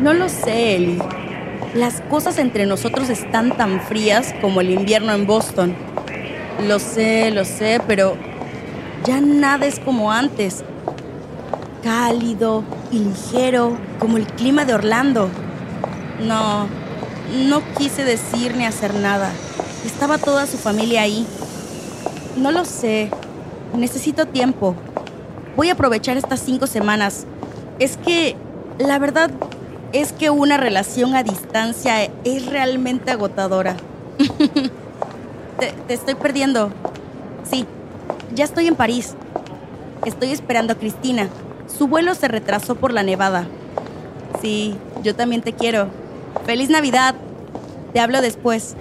No 0.00 0.12
lo 0.12 0.28
sé, 0.28 0.76
Eli. 0.76 0.98
Las 1.74 2.02
cosas 2.02 2.38
entre 2.38 2.66
nosotros 2.66 3.08
están 3.08 3.56
tan 3.56 3.80
frías 3.80 4.34
como 4.42 4.60
el 4.60 4.70
invierno 4.70 5.12
en 5.14 5.26
Boston. 5.26 5.74
Lo 6.66 6.78
sé, 6.78 7.30
lo 7.30 7.44
sé, 7.44 7.80
pero 7.86 8.16
Ya 9.06 9.20
nada 9.20 9.66
es 9.66 9.78
como 9.78 10.10
antes. 10.10 10.64
Cálido 11.82 12.64
y 12.90 12.98
ligero, 12.98 13.78
como 13.98 14.16
el 14.16 14.26
clima 14.26 14.64
de 14.64 14.74
Orlando. 14.74 15.30
No, 16.26 16.66
no 17.48 17.62
quise 17.78 18.04
decir 18.04 18.56
ni 18.56 18.64
hacer 18.64 18.94
nada. 18.94 19.30
Estaba 19.84 20.18
toda 20.18 20.46
su 20.46 20.58
familia 20.58 21.02
ahí. 21.02 21.26
No 22.36 22.50
lo 22.50 22.64
sé. 22.64 23.10
Necesito 23.74 24.26
tiempo. 24.26 24.74
Voy 25.56 25.70
a 25.70 25.74
aprovechar 25.74 26.16
estas 26.16 26.40
cinco 26.40 26.66
semanas. 26.66 27.26
Es 27.78 27.96
que, 27.96 28.36
la 28.78 28.98
verdad, 28.98 29.30
es 30.00 30.12
que 30.12 30.30
una 30.30 30.56
relación 30.56 31.14
a 31.14 31.22
distancia 31.22 32.10
es 32.24 32.46
realmente 32.46 33.10
agotadora. 33.10 33.76
te, 35.58 35.72
te 35.86 35.94
estoy 35.94 36.14
perdiendo. 36.14 36.70
Sí, 37.48 37.66
ya 38.34 38.44
estoy 38.44 38.66
en 38.66 38.74
París. 38.74 39.14
Estoy 40.04 40.32
esperando 40.32 40.74
a 40.74 40.76
Cristina. 40.76 41.28
Su 41.66 41.88
vuelo 41.88 42.14
se 42.14 42.28
retrasó 42.28 42.74
por 42.74 42.92
la 42.92 43.02
nevada. 43.02 43.46
Sí, 44.42 44.76
yo 45.02 45.14
también 45.14 45.42
te 45.42 45.52
quiero. 45.52 45.88
¡Feliz 46.44 46.68
Navidad! 46.68 47.14
Te 47.92 48.00
hablo 48.00 48.20
después. 48.20 48.76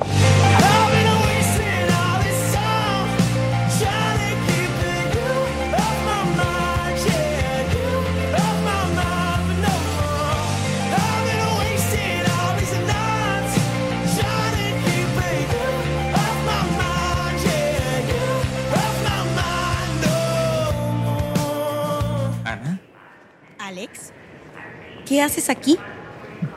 ¿Qué 25.15 25.21
haces 25.21 25.49
aquí? 25.49 25.77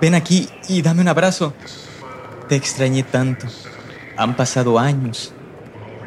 ven 0.00 0.16
aquí 0.16 0.48
y 0.68 0.82
dame 0.82 1.00
un 1.00 1.06
abrazo. 1.06 1.54
Te 2.48 2.56
extrañé 2.56 3.04
tanto. 3.04 3.46
Han 4.16 4.34
pasado 4.34 4.80
años. 4.80 5.32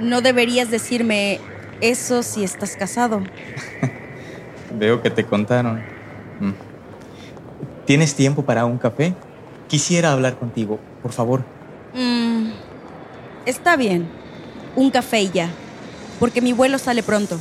No 0.02 0.22
deberías 0.22 0.70
decirme 0.70 1.40
eso 1.80 2.24
si 2.24 2.44
estás 2.44 2.76
casado. 2.76 3.24
Veo 4.78 5.02
que 5.02 5.10
te 5.10 5.26
contaron. 5.26 5.82
Mm. 6.42 6.52
¿Tienes 7.86 8.16
tiempo 8.16 8.44
para 8.44 8.66
un 8.66 8.78
café? 8.78 9.16
Quisiera 9.70 10.12
hablar 10.12 10.38
contigo, 10.38 10.78
por 11.02 11.14
favor. 11.14 11.46
Mm, 11.94 12.50
está 13.46 13.78
bien. 13.78 14.10
Un 14.76 14.92
café 14.92 15.22
y 15.22 15.32
ya. 15.32 15.50
Porque 16.20 16.42
mi 16.42 16.52
vuelo 16.52 16.78
sale 16.80 17.02
pronto. 17.02 17.40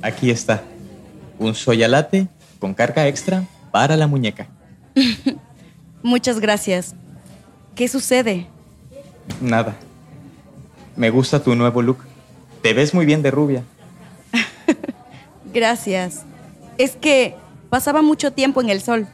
Aquí 0.00 0.30
está. 0.30 0.62
Un 1.38 1.54
soya 1.54 1.88
latte 1.88 2.28
con 2.58 2.74
carga 2.74 3.06
extra 3.06 3.44
para 3.70 3.96
la 3.96 4.06
muñeca. 4.06 4.48
Muchas 6.02 6.40
gracias. 6.40 6.94
¿Qué 7.74 7.88
sucede? 7.88 8.46
Nada. 9.40 9.76
Me 10.96 11.10
gusta 11.10 11.42
tu 11.42 11.54
nuevo 11.54 11.82
look. 11.82 11.98
Te 12.62 12.72
ves 12.72 12.94
muy 12.94 13.04
bien 13.04 13.22
de 13.22 13.30
rubia. 13.30 13.62
Gracias. 15.52 16.22
Es 16.78 16.96
que 16.96 17.36
pasaba 17.68 18.02
mucho 18.02 18.32
tiempo 18.32 18.60
en 18.60 18.70
el 18.70 18.80
sol. 18.80 19.06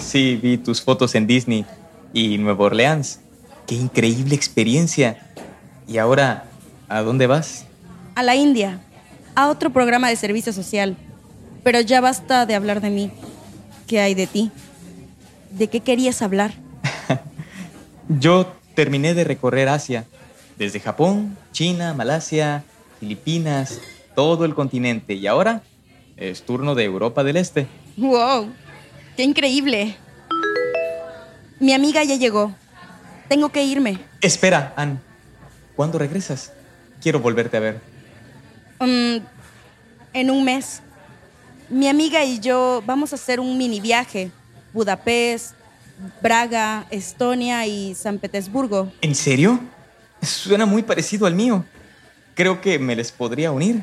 Sí, 0.00 0.38
vi 0.42 0.56
tus 0.56 0.82
fotos 0.82 1.14
en 1.14 1.26
Disney 1.26 1.66
y 2.12 2.38
Nueva 2.38 2.64
Orleans. 2.64 3.20
Qué 3.66 3.74
increíble 3.74 4.34
experiencia. 4.34 5.30
Y 5.86 5.98
ahora, 5.98 6.44
¿a 6.88 7.02
dónde 7.02 7.26
vas? 7.26 7.66
A 8.14 8.22
la 8.22 8.34
India. 8.34 8.80
A 9.34 9.48
otro 9.48 9.70
programa 9.70 10.08
de 10.08 10.16
servicio 10.16 10.52
social. 10.52 10.96
Pero 11.64 11.80
ya 11.80 12.00
basta 12.00 12.46
de 12.46 12.54
hablar 12.54 12.80
de 12.80 12.90
mí. 12.90 13.10
¿Qué 13.86 14.00
hay 14.00 14.14
de 14.14 14.26
ti? 14.26 14.50
¿De 15.50 15.68
qué 15.68 15.80
querías 15.80 16.22
hablar? 16.22 16.52
Yo 18.08 18.52
terminé 18.74 19.14
de 19.14 19.24
recorrer 19.24 19.68
Asia, 19.68 20.04
desde 20.58 20.78
Japón, 20.78 21.36
China, 21.52 21.94
Malasia, 21.94 22.64
Filipinas, 23.00 23.80
todo 24.14 24.44
el 24.44 24.54
continente. 24.54 25.14
Y 25.14 25.26
ahora 25.26 25.62
es 26.16 26.42
turno 26.42 26.74
de 26.74 26.84
Europa 26.84 27.24
del 27.24 27.36
Este. 27.36 27.66
¡Wow! 27.96 28.50
¡Qué 29.16 29.22
increíble! 29.22 29.96
Mi 31.60 31.72
amiga 31.72 32.04
ya 32.04 32.16
llegó. 32.16 32.54
Tengo 33.28 33.48
que 33.48 33.64
irme. 33.64 33.98
Espera, 34.20 34.74
Ann. 34.76 35.00
¿Cuándo 35.76 35.98
regresas? 35.98 36.52
Quiero 37.00 37.20
volverte 37.20 37.56
a 37.56 37.60
ver. 37.60 37.80
Mm, 38.80 39.16
en 40.12 40.30
un 40.30 40.44
mes. 40.44 40.82
Mi 41.68 41.88
amiga 41.88 42.24
y 42.24 42.40
yo 42.40 42.82
vamos 42.84 43.12
a 43.12 43.16
hacer 43.16 43.40
un 43.40 43.56
mini 43.56 43.80
viaje. 43.80 44.30
Budapest, 44.72 45.54
Braga, 46.20 46.86
Estonia 46.90 47.66
y 47.66 47.94
San 47.94 48.18
Petersburgo. 48.18 48.92
¿En 49.00 49.14
serio? 49.14 49.60
Suena 50.22 50.66
muy 50.66 50.82
parecido 50.82 51.26
al 51.26 51.34
mío. 51.34 51.64
Creo 52.34 52.60
que 52.60 52.78
me 52.78 52.96
les 52.96 53.12
podría 53.12 53.52
unir. 53.52 53.82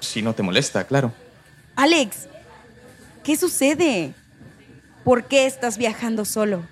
Si 0.00 0.22
no 0.22 0.34
te 0.34 0.42
molesta, 0.42 0.84
claro. 0.84 1.12
Alex, 1.76 2.28
¿qué 3.24 3.36
sucede? 3.36 4.12
¿Por 5.04 5.24
qué 5.24 5.46
estás 5.46 5.78
viajando 5.78 6.24
solo? 6.24 6.62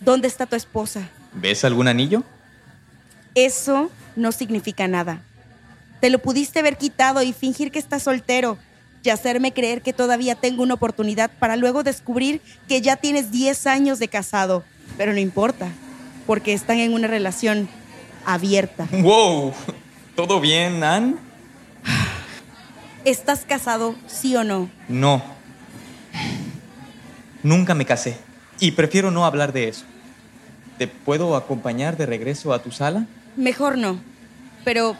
¿Dónde 0.00 0.28
está 0.28 0.46
tu 0.46 0.56
esposa? 0.56 1.08
¿Ves 1.34 1.64
algún 1.64 1.88
anillo? 1.88 2.22
Eso 3.34 3.90
no 4.16 4.32
significa 4.32 4.88
nada. 4.88 5.22
Te 6.00 6.10
lo 6.10 6.18
pudiste 6.18 6.58
haber 6.58 6.78
quitado 6.78 7.22
y 7.22 7.32
fingir 7.32 7.70
que 7.70 7.78
estás 7.78 8.04
soltero 8.04 8.58
y 9.02 9.10
hacerme 9.10 9.52
creer 9.52 9.82
que 9.82 9.92
todavía 9.92 10.34
tengo 10.34 10.62
una 10.62 10.74
oportunidad 10.74 11.30
para 11.38 11.56
luego 11.56 11.82
descubrir 11.82 12.40
que 12.68 12.80
ya 12.80 12.96
tienes 12.96 13.30
10 13.30 13.66
años 13.66 13.98
de 13.98 14.08
casado. 14.08 14.64
Pero 14.96 15.12
no 15.12 15.18
importa, 15.18 15.68
porque 16.26 16.52
están 16.52 16.78
en 16.78 16.92
una 16.92 17.08
relación 17.08 17.68
abierta. 18.24 18.88
¡Wow! 18.92 19.52
¿Todo 20.14 20.40
bien, 20.40 20.84
Ann? 20.84 21.18
¿Estás 23.04 23.44
casado, 23.44 23.96
sí 24.06 24.36
o 24.36 24.44
no? 24.44 24.70
No. 24.88 25.22
Nunca 27.42 27.74
me 27.74 27.84
casé. 27.84 28.16
Y 28.60 28.72
prefiero 28.72 29.10
no 29.10 29.24
hablar 29.24 29.52
de 29.52 29.68
eso. 29.68 29.84
¿Te 30.78 30.86
puedo 30.86 31.34
acompañar 31.34 31.96
de 31.96 32.06
regreso 32.06 32.52
a 32.52 32.62
tu 32.62 32.70
sala? 32.70 33.06
Mejor 33.36 33.76
no. 33.78 34.00
Pero 34.64 34.96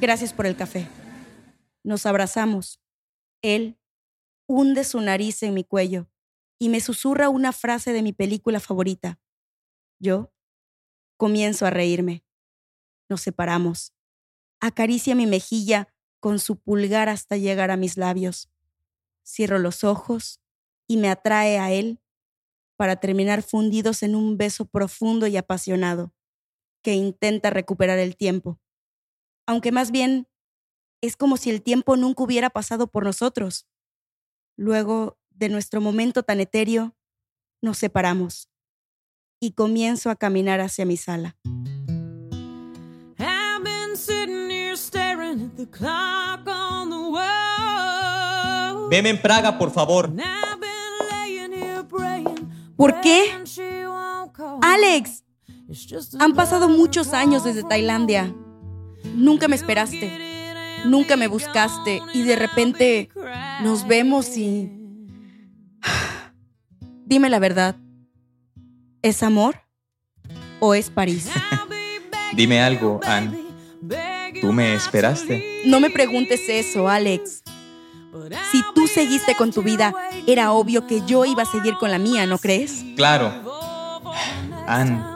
gracias 0.00 0.32
por 0.32 0.44
el 0.46 0.56
café. 0.56 0.86
Nos 1.82 2.04
abrazamos. 2.04 2.78
Él 3.44 3.78
hunde 4.48 4.84
su 4.84 5.02
nariz 5.02 5.42
en 5.42 5.52
mi 5.52 5.64
cuello 5.64 6.08
y 6.58 6.70
me 6.70 6.80
susurra 6.80 7.28
una 7.28 7.52
frase 7.52 7.92
de 7.92 8.00
mi 8.02 8.14
película 8.14 8.58
favorita. 8.58 9.20
Yo 9.98 10.32
comienzo 11.18 11.66
a 11.66 11.70
reírme. 11.70 12.24
Nos 13.10 13.20
separamos. 13.20 13.92
Acaricia 14.60 15.14
mi 15.14 15.26
mejilla 15.26 15.94
con 16.20 16.38
su 16.38 16.56
pulgar 16.56 17.10
hasta 17.10 17.36
llegar 17.36 17.70
a 17.70 17.76
mis 17.76 17.98
labios. 17.98 18.48
Cierro 19.26 19.58
los 19.58 19.84
ojos 19.84 20.40
y 20.86 20.96
me 20.96 21.10
atrae 21.10 21.58
a 21.58 21.70
él 21.70 22.00
para 22.76 22.96
terminar 22.96 23.42
fundidos 23.42 24.02
en 24.02 24.14
un 24.14 24.38
beso 24.38 24.64
profundo 24.64 25.26
y 25.26 25.36
apasionado 25.36 26.14
que 26.82 26.94
intenta 26.94 27.50
recuperar 27.50 27.98
el 27.98 28.16
tiempo. 28.16 28.58
Aunque 29.46 29.70
más 29.70 29.90
bien 29.90 30.28
es 31.06 31.16
como 31.16 31.36
si 31.36 31.50
el 31.50 31.62
tiempo 31.62 31.96
nunca 31.96 32.22
hubiera 32.22 32.50
pasado 32.50 32.86
por 32.86 33.04
nosotros. 33.04 33.66
Luego 34.56 35.18
de 35.30 35.50
nuestro 35.50 35.80
momento 35.80 36.22
tan 36.22 36.40
etéreo, 36.40 36.96
nos 37.60 37.78
separamos 37.78 38.48
y 39.40 39.52
comienzo 39.52 40.10
a 40.10 40.16
caminar 40.16 40.60
hacia 40.60 40.86
mi 40.86 40.96
sala. 40.96 41.36
Veme 48.90 49.10
en 49.10 49.20
Praga, 49.20 49.58
por 49.58 49.70
favor. 49.72 50.10
¿Por 52.76 53.00
qué? 53.00 53.24
Alex, 54.62 55.24
han 56.18 56.34
pasado 56.34 56.68
muchos 56.68 57.12
años 57.12 57.44
desde. 57.44 57.62
Tailandia. 57.64 58.34
Nunca 59.14 59.48
me 59.48 59.56
esperaste. 59.56 60.23
Nunca 60.84 61.16
me 61.16 61.28
buscaste 61.28 62.02
y 62.12 62.22
de 62.22 62.36
repente 62.36 63.08
nos 63.62 63.86
vemos 63.86 64.36
y... 64.36 64.70
Dime 67.06 67.28
la 67.28 67.38
verdad. 67.38 67.76
¿Es 69.02 69.22
amor 69.22 69.60
o 70.60 70.74
es 70.74 70.90
París? 70.90 71.28
Dime 72.34 72.62
algo, 72.62 73.00
Ann. 73.04 73.36
¿Tú 74.40 74.52
me 74.52 74.74
esperaste? 74.74 75.62
No 75.66 75.80
me 75.80 75.90
preguntes 75.90 76.40
eso, 76.48 76.88
Alex. 76.88 77.42
Si 78.50 78.62
tú 78.74 78.86
seguiste 78.86 79.34
con 79.34 79.52
tu 79.52 79.62
vida, 79.62 79.92
era 80.26 80.52
obvio 80.52 80.86
que 80.86 81.02
yo 81.04 81.24
iba 81.24 81.42
a 81.42 81.46
seguir 81.46 81.74
con 81.74 81.90
la 81.90 81.98
mía, 81.98 82.26
¿no 82.26 82.38
crees? 82.38 82.84
Claro. 82.96 83.32
Ann, 84.66 85.13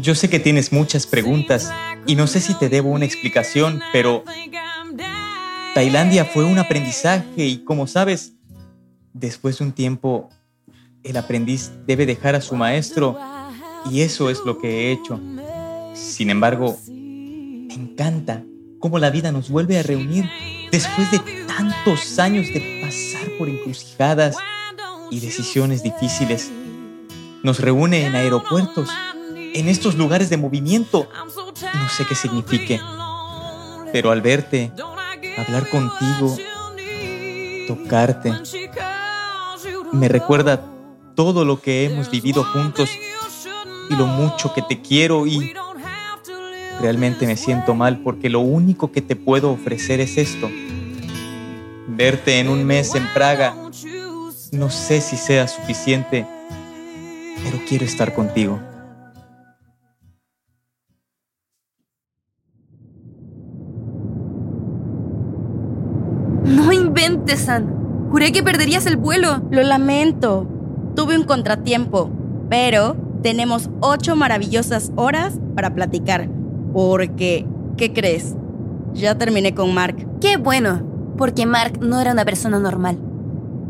yo 0.00 0.14
sé 0.14 0.30
que 0.30 0.40
tienes 0.40 0.72
muchas 0.72 1.06
preguntas 1.06 1.72
Y 2.06 2.16
no 2.16 2.26
sé 2.26 2.40
si 2.40 2.54
te 2.54 2.68
debo 2.68 2.90
una 2.90 3.04
explicación, 3.04 3.80
pero 3.92 4.24
Tailandia 5.74 6.24
fue 6.24 6.44
un 6.44 6.58
aprendizaje 6.58 7.46
y 7.46 7.64
como 7.64 7.86
sabes, 7.86 8.34
después 9.12 9.58
de 9.58 9.64
un 9.64 9.72
tiempo, 9.72 10.28
el 11.02 11.16
aprendiz 11.16 11.70
debe 11.86 12.06
dejar 12.06 12.34
a 12.34 12.40
su 12.40 12.56
maestro 12.56 13.18
y 13.90 14.02
eso 14.02 14.30
es 14.30 14.40
lo 14.44 14.58
que 14.58 14.68
he 14.68 14.92
hecho. 14.92 15.20
Sin 15.94 16.30
embargo, 16.30 16.78
me 16.88 17.74
encanta 17.74 18.42
cómo 18.78 18.98
la 18.98 19.10
vida 19.10 19.32
nos 19.32 19.48
vuelve 19.48 19.78
a 19.78 19.82
reunir 19.82 20.28
después 20.70 21.10
de 21.10 21.20
tantos 21.46 22.18
años 22.18 22.48
de 22.48 22.82
pasar 22.82 23.30
por 23.38 23.48
encrucijadas 23.48 24.36
y 25.10 25.20
decisiones 25.20 25.82
difíciles. 25.82 26.50
Nos 27.42 27.60
reúne 27.60 28.06
en 28.06 28.14
aeropuertos, 28.14 28.88
en 29.54 29.68
estos 29.68 29.96
lugares 29.96 30.30
de 30.30 30.36
movimiento. 30.36 31.08
No 31.74 31.88
sé 31.88 32.04
qué 32.06 32.14
signifique, 32.14 32.80
pero 33.92 34.10
al 34.10 34.22
verte, 34.22 34.72
hablar 35.36 35.68
contigo, 35.68 36.36
tocarte, 37.66 38.32
me 39.92 40.08
recuerda 40.08 40.64
todo 41.14 41.44
lo 41.44 41.60
que 41.60 41.84
hemos 41.84 42.10
vivido 42.10 42.44
juntos 42.44 42.90
y 43.90 43.94
lo 43.94 44.06
mucho 44.06 44.54
que 44.54 44.62
te 44.62 44.80
quiero 44.80 45.26
y 45.26 45.52
realmente 46.80 47.26
me 47.26 47.36
siento 47.36 47.74
mal 47.74 47.98
porque 48.02 48.30
lo 48.30 48.40
único 48.40 48.90
que 48.90 49.02
te 49.02 49.16
puedo 49.16 49.52
ofrecer 49.52 50.00
es 50.00 50.16
esto. 50.16 50.50
Verte 51.88 52.38
en 52.38 52.48
un 52.48 52.64
mes 52.64 52.94
en 52.94 53.06
Praga, 53.12 53.54
no 54.50 54.70
sé 54.70 55.00
si 55.00 55.16
sea 55.16 55.46
suficiente, 55.46 56.26
pero 57.44 57.60
quiero 57.68 57.84
estar 57.84 58.14
contigo. 58.14 58.60
San. 67.36 68.08
Juré 68.10 68.32
que 68.32 68.42
perderías 68.42 68.86
el 68.86 68.96
vuelo. 68.96 69.42
Lo 69.50 69.62
lamento. 69.62 70.46
Tuve 70.94 71.16
un 71.16 71.24
contratiempo, 71.24 72.10
pero 72.50 72.96
tenemos 73.22 73.70
ocho 73.80 74.16
maravillosas 74.16 74.92
horas 74.96 75.38
para 75.54 75.74
platicar. 75.74 76.28
Porque, 76.72 77.46
¿qué 77.76 77.92
crees? 77.92 78.34
Ya 78.94 79.16
terminé 79.16 79.54
con 79.54 79.72
Mark. 79.72 80.06
Qué 80.20 80.36
bueno, 80.36 80.82
porque 81.16 81.46
Mark 81.46 81.78
no 81.80 82.00
era 82.00 82.12
una 82.12 82.24
persona 82.24 82.58
normal. 82.58 82.98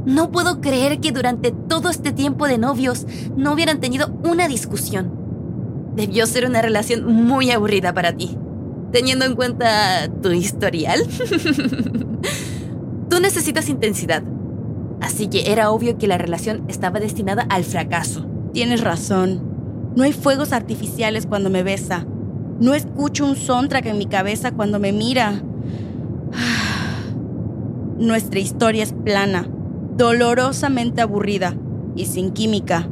No 0.04 0.32
puedo 0.32 0.60
creer 0.60 0.98
que 0.98 1.12
durante 1.12 1.52
todo 1.52 1.88
este 1.88 2.12
tiempo 2.12 2.48
de 2.48 2.58
novios 2.58 3.06
no 3.36 3.52
hubieran 3.52 3.80
tenido 3.80 4.12
una 4.24 4.48
discusión. 4.48 5.12
Debió 5.94 6.26
ser 6.26 6.46
una 6.46 6.62
relación 6.62 7.04
muy 7.04 7.50
aburrida 7.50 7.92
para 7.92 8.12
ti, 8.12 8.36
teniendo 8.90 9.24
en 9.24 9.36
cuenta 9.36 10.08
tu 10.20 10.32
historial. 10.32 11.06
Necesitas 13.32 13.70
intensidad, 13.70 14.22
así 15.00 15.28
que 15.28 15.50
era 15.50 15.70
obvio 15.70 15.96
que 15.96 16.06
la 16.06 16.18
relación 16.18 16.64
estaba 16.68 17.00
destinada 17.00 17.46
al 17.48 17.64
fracaso. 17.64 18.26
Tienes 18.52 18.82
razón. 18.82 19.40
No 19.96 20.02
hay 20.02 20.12
fuegos 20.12 20.52
artificiales 20.52 21.24
cuando 21.24 21.48
me 21.48 21.62
besa. 21.62 22.04
No 22.60 22.74
escucho 22.74 23.24
un 23.24 23.36
soundtrack 23.36 23.86
en 23.86 23.96
mi 23.96 24.04
cabeza 24.04 24.52
cuando 24.52 24.78
me 24.78 24.92
mira. 24.92 25.42
Nuestra 27.98 28.38
historia 28.38 28.82
es 28.82 28.92
plana, 28.92 29.48
dolorosamente 29.96 31.00
aburrida 31.00 31.56
y 31.96 32.04
sin 32.04 32.32
química. 32.32 32.86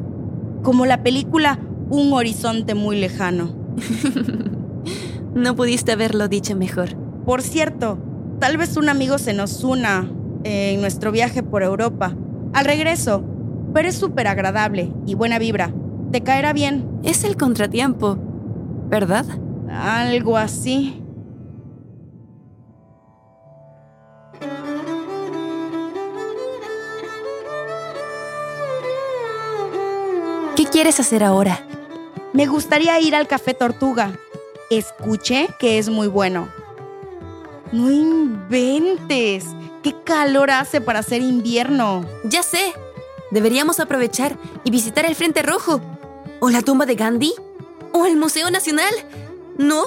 Como 0.62 0.86
la 0.86 1.02
película 1.02 1.58
Un 1.90 2.14
horizonte 2.14 2.74
muy 2.74 2.98
lejano. 2.98 3.54
No 5.34 5.54
pudiste 5.54 5.92
haberlo 5.92 6.28
dicho 6.28 6.56
mejor. 6.56 6.96
Por 7.26 7.42
cierto, 7.42 7.98
tal 8.40 8.56
vez 8.56 8.78
un 8.78 8.88
amigo 8.88 9.18
se 9.18 9.32
nos 9.32 9.62
una 9.62 10.10
en 10.44 10.80
nuestro 10.80 11.12
viaje 11.12 11.42
por 11.42 11.62
Europa. 11.62 12.14
Al 12.52 12.64
regreso, 12.64 13.24
pero 13.72 13.88
es 13.88 13.94
súper 13.94 14.26
agradable 14.26 14.92
y 15.06 15.14
buena 15.14 15.38
vibra. 15.38 15.72
Te 16.12 16.22
caerá 16.22 16.52
bien. 16.52 16.88
Es 17.02 17.24
el 17.24 17.36
contratiempo, 17.36 18.18
¿verdad? 18.88 19.24
Algo 19.70 20.36
así. 20.36 21.02
¿Qué 30.56 30.66
quieres 30.66 31.00
hacer 31.00 31.22
ahora? 31.22 31.60
Me 32.32 32.46
gustaría 32.46 32.98
ir 33.00 33.14
al 33.14 33.26
Café 33.26 33.54
Tortuga. 33.54 34.12
Escuché 34.70 35.48
que 35.58 35.78
es 35.78 35.88
muy 35.88 36.06
bueno. 36.06 36.48
No 37.72 37.90
inventes. 37.90 39.46
¿Qué 39.82 39.94
calor 40.04 40.50
hace 40.50 40.80
para 40.80 41.02
ser 41.02 41.22
invierno? 41.22 42.04
Ya 42.24 42.42
sé. 42.42 42.72
Deberíamos 43.30 43.80
aprovechar 43.80 44.36
y 44.64 44.70
visitar 44.70 45.06
el 45.06 45.14
Frente 45.14 45.42
Rojo. 45.42 45.80
¿O 46.40 46.50
la 46.50 46.62
tumba 46.62 46.86
de 46.86 46.94
Gandhi? 46.96 47.32
¿O 47.92 48.06
el 48.06 48.16
Museo 48.16 48.50
Nacional? 48.50 48.92
No, 49.56 49.84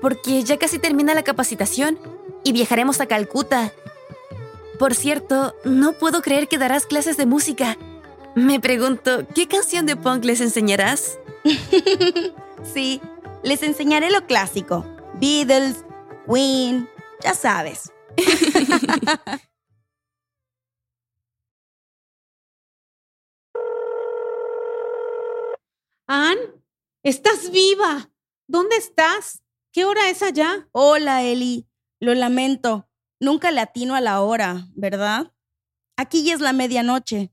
porque 0.00 0.42
ya 0.42 0.58
casi 0.58 0.78
termina 0.78 1.14
la 1.14 1.22
capacitación 1.22 1.98
y 2.42 2.52
viajaremos 2.52 3.00
a 3.00 3.06
Calcuta. 3.06 3.72
Por 4.78 4.94
cierto, 4.94 5.54
no 5.64 5.92
puedo 5.92 6.22
creer 6.22 6.48
que 6.48 6.58
darás 6.58 6.86
clases 6.86 7.16
de 7.16 7.26
música. 7.26 7.76
Me 8.34 8.60
pregunto, 8.60 9.26
¿qué 9.34 9.46
canción 9.46 9.86
de 9.86 9.96
punk 9.96 10.24
les 10.24 10.40
enseñarás? 10.40 11.18
Sí, 12.72 13.02
les 13.42 13.62
enseñaré 13.62 14.10
lo 14.10 14.26
clásico. 14.26 14.86
Beatles, 15.20 15.84
Queen, 16.26 16.88
ya 17.22 17.34
sabes. 17.34 17.93
Ann, 26.06 26.36
estás 27.02 27.50
viva. 27.50 28.10
¿Dónde 28.46 28.76
estás? 28.76 29.42
¿Qué 29.72 29.84
hora 29.84 30.10
es 30.10 30.22
allá? 30.22 30.68
Hola, 30.72 31.22
Eli. 31.22 31.66
Lo 32.00 32.14
lamento. 32.14 32.88
Nunca 33.20 33.50
le 33.50 33.60
atino 33.60 33.94
a 33.94 34.00
la 34.00 34.20
hora, 34.20 34.68
¿verdad? 34.74 35.32
Aquí 35.96 36.24
ya 36.24 36.34
es 36.34 36.40
la 36.40 36.52
medianoche. 36.52 37.32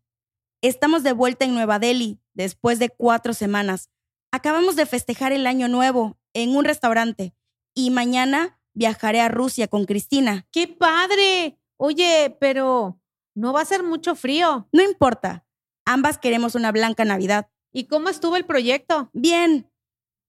Estamos 0.62 1.04
de 1.04 1.14
vuelta 1.14 1.44
en 1.46 1.54
Nueva 1.54 1.80
Delhi 1.80 2.22
después 2.34 2.80
de 2.80 2.90
cuatro 2.90 3.34
semanas. 3.34 3.90
Acabamos 4.32 4.76
de 4.76 4.86
festejar 4.86 5.34
el 5.34 5.48
año 5.48 5.68
nuevo 5.68 6.18
en 6.34 6.56
un 6.56 6.64
restaurante 6.64 7.36
y 7.74 7.90
mañana 7.90 8.61
viajaré 8.74 9.22
a 9.22 9.30
Rusia 9.30 9.68
con 9.68 9.86
Cristina. 9.86 10.48
¡Qué 10.52 10.68
padre! 10.68 11.58
Oye, 11.78 12.38
pero 12.40 13.00
no 13.34 13.54
va 13.54 13.62
a 13.62 13.66
ser 13.66 13.84
mucho 13.84 14.16
frío. 14.16 14.68
No 14.72 14.84
importa. 14.84 15.46
Ambas 15.86 16.18
queremos 16.18 16.56
una 16.56 16.72
blanca 16.72 17.06
Navidad. 17.06 17.50
¿Y 17.74 17.86
cómo 17.86 18.10
estuvo 18.10 18.36
el 18.36 18.46
proyecto? 18.46 19.10
Bien, 19.14 19.72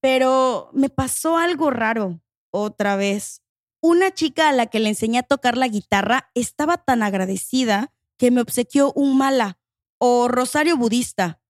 pero 0.00 0.70
me 0.72 0.88
pasó 0.88 1.36
algo 1.36 1.70
raro 1.70 2.20
otra 2.50 2.96
vez. 2.96 3.42
Una 3.80 4.14
chica 4.14 4.48
a 4.48 4.52
la 4.52 4.66
que 4.66 4.78
le 4.78 4.88
enseñé 4.88 5.18
a 5.18 5.22
tocar 5.24 5.56
la 5.56 5.68
guitarra 5.68 6.30
estaba 6.34 6.78
tan 6.78 7.02
agradecida 7.02 7.92
que 8.16 8.30
me 8.30 8.40
obsequió 8.40 8.92
un 8.94 9.18
mala 9.18 9.58
o 9.98 10.28
rosario 10.28 10.76
budista. 10.76 11.40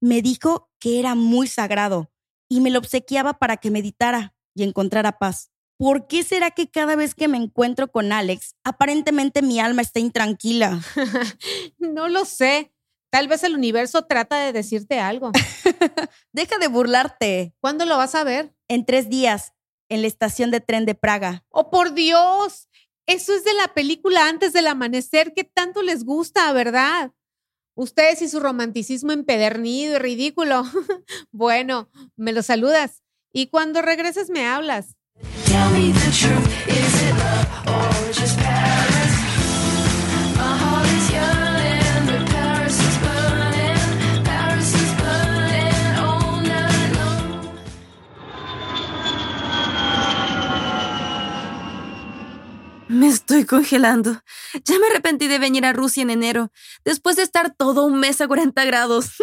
Me 0.00 0.22
dijo 0.22 0.70
que 0.78 0.98
era 0.98 1.14
muy 1.14 1.46
sagrado 1.46 2.10
y 2.48 2.60
me 2.60 2.70
lo 2.70 2.78
obsequiaba 2.78 3.34
para 3.38 3.58
que 3.58 3.70
meditara 3.70 4.34
y 4.54 4.64
encontrara 4.64 5.18
paz. 5.18 5.51
¿Por 5.82 6.06
qué 6.06 6.22
será 6.22 6.52
que 6.52 6.70
cada 6.70 6.94
vez 6.94 7.16
que 7.16 7.26
me 7.26 7.36
encuentro 7.36 7.90
con 7.90 8.12
Alex, 8.12 8.54
aparentemente 8.62 9.42
mi 9.42 9.58
alma 9.58 9.82
está 9.82 9.98
intranquila? 9.98 10.80
no 11.78 12.08
lo 12.08 12.24
sé. 12.24 12.72
Tal 13.10 13.26
vez 13.26 13.42
el 13.42 13.56
universo 13.56 14.02
trata 14.02 14.38
de 14.38 14.52
decirte 14.52 15.00
algo. 15.00 15.32
Deja 16.32 16.58
de 16.58 16.68
burlarte. 16.68 17.56
¿Cuándo 17.58 17.84
lo 17.84 17.96
vas 17.96 18.14
a 18.14 18.22
ver? 18.22 18.54
En 18.68 18.86
tres 18.86 19.10
días, 19.10 19.54
en 19.88 20.02
la 20.02 20.06
estación 20.06 20.52
de 20.52 20.60
tren 20.60 20.86
de 20.86 20.94
Praga. 20.94 21.44
¡Oh, 21.48 21.68
por 21.68 21.94
Dios! 21.94 22.68
Eso 23.06 23.34
es 23.34 23.42
de 23.42 23.54
la 23.54 23.74
película 23.74 24.28
Antes 24.28 24.52
del 24.52 24.68
Amanecer 24.68 25.34
que 25.34 25.42
tanto 25.42 25.82
les 25.82 26.04
gusta, 26.04 26.52
¿verdad? 26.52 27.10
Ustedes 27.74 28.22
y 28.22 28.28
su 28.28 28.38
romanticismo 28.38 29.10
empedernido 29.10 29.96
y 29.96 29.98
ridículo. 29.98 30.62
bueno, 31.32 31.90
me 32.14 32.30
lo 32.30 32.44
saludas. 32.44 33.02
Y 33.32 33.48
cuando 33.48 33.82
regreses 33.82 34.30
me 34.30 34.46
hablas. 34.46 34.94
Tell 35.52 35.70
me 35.70 35.92
the 35.92 36.10
truth, 36.10 36.48
is 36.66 36.94
it 37.02 37.14
love 37.14 37.46
or 37.68 37.92
just 38.10 38.38
Paris? 38.38 39.14
My 40.34 40.56
heart 40.62 40.88
is 40.96 41.10
yearning, 41.12 42.06
but 42.08 42.22
Paris 42.32 42.78
is 42.80 42.96
burning, 43.04 44.24
Paris 44.24 44.72
is 44.72 44.92
burning 44.96 45.98
all 46.00 46.40
night 46.40 46.92
long. 46.96 47.52
Me 52.88 53.08
estoy 53.08 53.44
congelando. 53.44 54.22
Ya 54.64 54.78
me 54.78 54.86
arrepentí 54.86 55.28
de 55.28 55.38
venir 55.38 55.66
a 55.66 55.74
Rusia 55.74 56.02
en 56.02 56.08
enero, 56.08 56.50
después 56.82 57.16
de 57.16 57.24
estar 57.24 57.54
todo 57.54 57.84
un 57.84 58.00
mes 58.00 58.22
a 58.22 58.26
40 58.26 58.64
grados. 58.64 59.16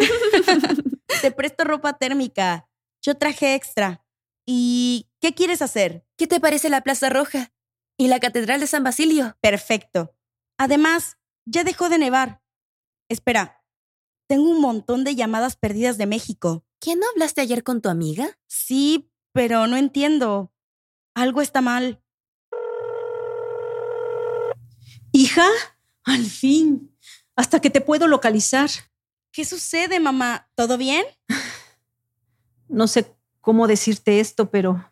Te 1.22 1.32
presto 1.32 1.64
ropa 1.64 1.94
térmica. 1.94 2.68
Yo 3.02 3.16
traje 3.16 3.56
extra. 3.56 4.04
¿Y 4.46 5.09
¿Qué 5.20 5.34
quieres 5.34 5.60
hacer? 5.60 6.06
¿Qué 6.16 6.26
te 6.26 6.40
parece 6.40 6.70
la 6.70 6.80
Plaza 6.80 7.10
Roja? 7.10 7.52
¿Y 7.98 8.08
la 8.08 8.20
Catedral 8.20 8.60
de 8.60 8.66
San 8.66 8.82
Basilio? 8.82 9.36
Perfecto. 9.42 10.16
Además, 10.56 11.18
ya 11.44 11.62
dejó 11.62 11.90
de 11.90 11.98
nevar. 11.98 12.42
Espera, 13.10 13.62
tengo 14.26 14.48
un 14.48 14.62
montón 14.62 15.04
de 15.04 15.14
llamadas 15.14 15.56
perdidas 15.56 15.98
de 15.98 16.06
México. 16.06 16.64
¿Quién 16.78 17.00
no 17.00 17.06
hablaste 17.10 17.42
ayer 17.42 17.62
con 17.62 17.82
tu 17.82 17.90
amiga? 17.90 18.38
Sí, 18.46 19.10
pero 19.32 19.66
no 19.66 19.76
entiendo. 19.76 20.54
Algo 21.14 21.42
está 21.42 21.60
mal. 21.60 22.02
Hija, 25.12 25.46
al 26.04 26.24
fin, 26.24 26.96
hasta 27.36 27.60
que 27.60 27.68
te 27.68 27.82
puedo 27.82 28.08
localizar. 28.08 28.70
¿Qué 29.32 29.44
sucede, 29.44 30.00
mamá? 30.00 30.50
¿Todo 30.54 30.78
bien? 30.78 31.04
No 32.72 32.86
sé 32.86 33.16
cómo 33.40 33.66
decirte 33.66 34.20
esto, 34.20 34.48
pero 34.52 34.89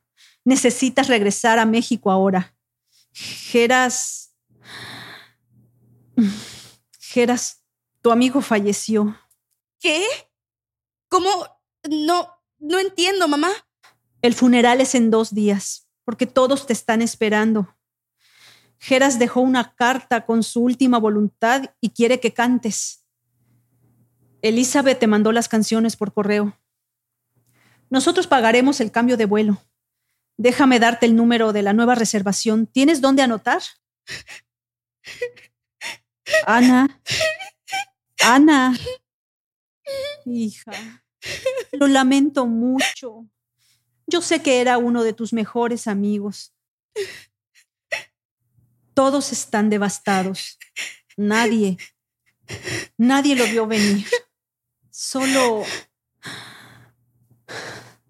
necesitas 0.48 1.08
regresar 1.08 1.58
a 1.58 1.66
México 1.66 2.10
ahora. 2.10 2.56
Geras... 3.12 4.34
Geras, 6.98 7.62
tu 8.00 8.10
amigo 8.10 8.40
falleció. 8.40 9.16
¿Qué? 9.78 10.04
¿Cómo? 11.08 11.28
No, 11.88 12.28
no 12.58 12.78
entiendo, 12.78 13.28
mamá. 13.28 13.50
El 14.20 14.34
funeral 14.34 14.80
es 14.80 14.94
en 14.94 15.10
dos 15.10 15.34
días, 15.34 15.88
porque 16.04 16.26
todos 16.26 16.66
te 16.66 16.72
están 16.72 17.02
esperando. 17.02 17.76
Geras 18.78 19.18
dejó 19.18 19.40
una 19.40 19.74
carta 19.74 20.26
con 20.26 20.42
su 20.42 20.62
última 20.62 20.98
voluntad 20.98 21.74
y 21.80 21.90
quiere 21.90 22.20
que 22.20 22.32
cantes. 22.32 23.04
Elizabeth 24.42 24.98
te 24.98 25.06
mandó 25.06 25.30
las 25.32 25.48
canciones 25.48 25.96
por 25.96 26.12
correo. 26.12 26.58
Nosotros 27.90 28.26
pagaremos 28.26 28.80
el 28.80 28.90
cambio 28.90 29.16
de 29.16 29.26
vuelo. 29.26 29.62
Déjame 30.38 30.78
darte 30.78 31.04
el 31.04 31.16
número 31.16 31.52
de 31.52 31.62
la 31.62 31.72
nueva 31.72 31.96
reservación. 31.96 32.66
¿Tienes 32.66 33.00
dónde 33.00 33.22
anotar? 33.22 33.60
Ana. 36.46 37.02
Ana. 38.22 38.78
Hija. 40.24 41.04
Lo 41.72 41.88
lamento 41.88 42.46
mucho. 42.46 43.26
Yo 44.06 44.22
sé 44.22 44.40
que 44.40 44.60
era 44.60 44.78
uno 44.78 45.02
de 45.02 45.12
tus 45.12 45.32
mejores 45.32 45.88
amigos. 45.88 46.54
Todos 48.94 49.32
están 49.32 49.70
devastados. 49.70 50.56
Nadie, 51.16 51.78
nadie 52.96 53.34
lo 53.34 53.44
vio 53.46 53.66
venir. 53.66 54.06
Solo... 54.90 55.64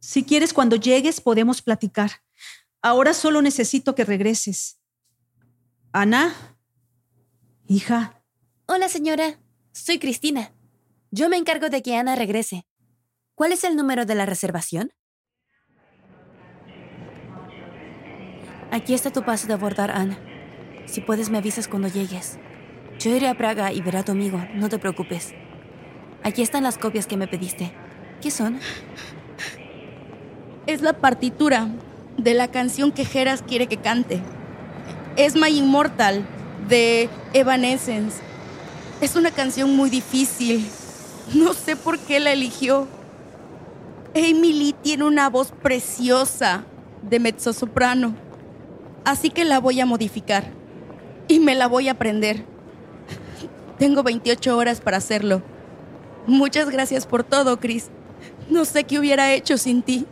Si 0.09 0.25
quieres, 0.25 0.55
cuando 0.55 0.77
llegues 0.77 1.21
podemos 1.21 1.61
platicar. 1.61 2.11
Ahora 2.81 3.13
solo 3.13 3.43
necesito 3.43 3.95
que 3.95 4.07
regreses. 4.07 4.81
Ana, 5.93 6.35
hija, 7.67 8.23
Hola, 8.65 8.89
señora. 8.89 9.39
Soy 9.73 9.99
Cristina. 9.99 10.55
Yo 11.11 11.29
me 11.29 11.37
encargo 11.37 11.69
de 11.69 11.83
que 11.83 11.95
Ana 11.95 12.17
regrese. 12.17 12.67
¿Cuál 13.35 13.53
es 13.53 13.65
el 13.65 13.77
número 13.77 14.07
de 14.07 14.15
la 14.15 14.25
reservación? 14.25 14.95
Aquí 18.71 18.95
está 18.95 19.13
tu 19.13 19.27
pase 19.27 19.47
de 19.47 19.53
abordar, 19.53 19.91
Ana. 19.91 20.19
Si 20.87 21.03
puedes, 21.03 21.29
me 21.29 21.37
avisas 21.37 21.69
cuando 21.69 21.89
llegues. 21.89 22.39
Yo 22.99 23.15
iré 23.15 23.29
a 23.29 23.37
Praga 23.37 23.75
y 23.75 23.83
veré 23.83 23.99
a 23.99 24.05
tu 24.07 24.13
amigo, 24.13 24.43
no 24.55 24.71
te 24.71 24.79
preocupes. 24.79 25.35
Aquí 26.23 26.41
están 26.41 26.63
las 26.63 26.79
copias 26.79 27.07
que 27.07 27.19
me 27.19 27.29
pediste. 27.29 27.75
¿Qué 28.23 28.31
son? 28.31 28.59
Es 30.69 30.83
la 30.83 30.93
partitura 30.93 31.67
de 32.19 32.35
la 32.35 32.49
canción 32.49 32.93
que 32.93 33.07
Geras 33.07 33.41
quiere 33.41 33.69
que 33.69 33.79
cante. 33.79 34.21
Es 35.17 35.35
My 35.35 35.49
Immortal 35.49 36.27
de 36.69 37.09
Evanescence. 37.33 38.19
Es 39.01 39.17
una 39.17 39.31
canción 39.31 39.75
muy 39.75 39.89
difícil. 39.89 40.69
No 41.33 41.55
sé 41.55 41.75
por 41.75 41.99
qué 41.99 42.21
la 42.21 42.33
eligió. 42.33 42.87
Lee 44.15 44.75
tiene 44.83 45.05
una 45.05 45.31
voz 45.31 45.53
preciosa 45.63 46.67
de 47.01 47.19
mezzosoprano. 47.19 48.15
Así 49.07 49.31
que 49.31 49.47
la 49.47 49.61
voy 49.61 49.81
a 49.81 49.87
modificar. 49.87 50.51
Y 51.29 51.41
me 51.41 51.55
la 51.55 51.67
voy 51.67 51.89
a 51.89 51.93
aprender. 51.93 52.45
Tengo 53.79 54.03
28 54.03 54.55
horas 54.55 54.83
para 54.83 54.99
hacerlo. 54.99 55.41
Muchas 56.27 56.69
gracias 56.69 57.07
por 57.07 57.25
todo, 57.25 57.59
Chris. 57.59 57.89
No 58.51 58.67
sé 58.67 58.85
qué 58.85 58.99
hubiera 58.99 59.33
hecho 59.33 59.57
sin 59.57 59.81
ti. 59.81 60.07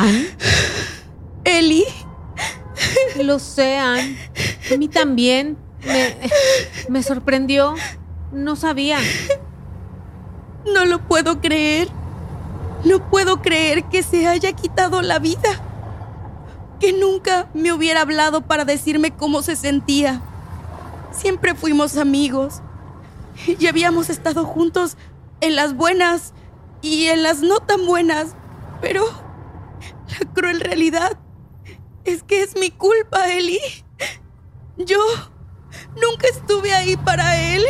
Ann, 0.00 0.26
Eli, 1.44 1.84
lo 3.22 3.38
sé, 3.38 3.76
Ann. 3.78 4.16
A 4.72 4.76
mí 4.76 4.88
también. 4.88 5.56
Me, 5.84 6.16
me 6.88 7.02
sorprendió. 7.02 7.74
No 8.32 8.56
sabía. 8.56 8.98
no 10.72 10.84
lo 10.84 11.06
puedo 11.06 11.40
creer. 11.40 11.88
No 12.84 13.10
puedo 13.10 13.42
creer 13.42 13.84
que 13.84 14.02
se 14.02 14.26
haya 14.26 14.52
quitado 14.52 15.02
la 15.02 15.18
vida. 15.18 15.62
Que 16.78 16.92
nunca 16.92 17.48
me 17.54 17.72
hubiera 17.72 18.02
hablado 18.02 18.42
para 18.42 18.64
decirme 18.64 19.10
cómo 19.10 19.42
se 19.42 19.56
sentía. 19.56 20.20
Siempre 21.10 21.54
fuimos 21.54 21.96
amigos. 21.96 22.62
Y 23.46 23.66
habíamos 23.66 24.10
estado 24.10 24.44
juntos 24.44 24.96
en 25.40 25.56
las 25.56 25.74
buenas 25.74 26.34
y 26.82 27.06
en 27.06 27.22
las 27.22 27.40
no 27.40 27.58
tan 27.60 27.86
buenas. 27.86 28.34
Pero 28.80 29.04
la 30.20 30.32
cruel 30.32 30.60
realidad 30.60 31.18
es 32.04 32.22
que 32.22 32.42
es 32.42 32.56
mi 32.56 32.70
culpa, 32.70 33.30
Eli. 33.30 33.60
Yo 34.76 34.98
nunca 35.94 36.28
estuve 36.28 36.72
ahí 36.72 36.96
para 36.96 37.36
él. 37.36 37.64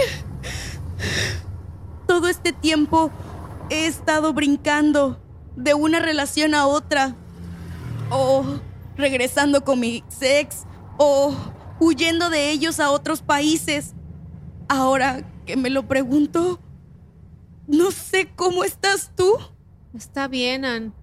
Todo 2.07 2.29
este 2.29 2.53
tiempo 2.53 3.11
he 3.71 3.87
estado 3.87 4.33
brincando 4.33 5.21
de 5.57 5.75
una 5.75 5.99
relación 5.99 6.55
a 6.55 6.67
otra. 6.67 7.17
O 8.11 8.45
regresando 8.97 9.65
con 9.65 9.81
mi 9.81 10.05
ex. 10.21 10.65
O 10.99 11.35
huyendo 11.81 12.31
de 12.31 12.51
ellos 12.51 12.81
a 12.81 12.91
otros 12.91 13.23
países. 13.23 13.95
Ahora 14.69 15.23
que 15.47 15.57
me 15.57 15.71
lo 15.71 15.89
pregunto, 15.89 16.61
no 17.67 17.91
sé 17.91 18.31
cómo 18.37 18.65
estás 18.65 19.13
tú. 19.17 19.37
Está 19.95 20.29
bien, 20.29 20.65
Ann. 20.65 20.95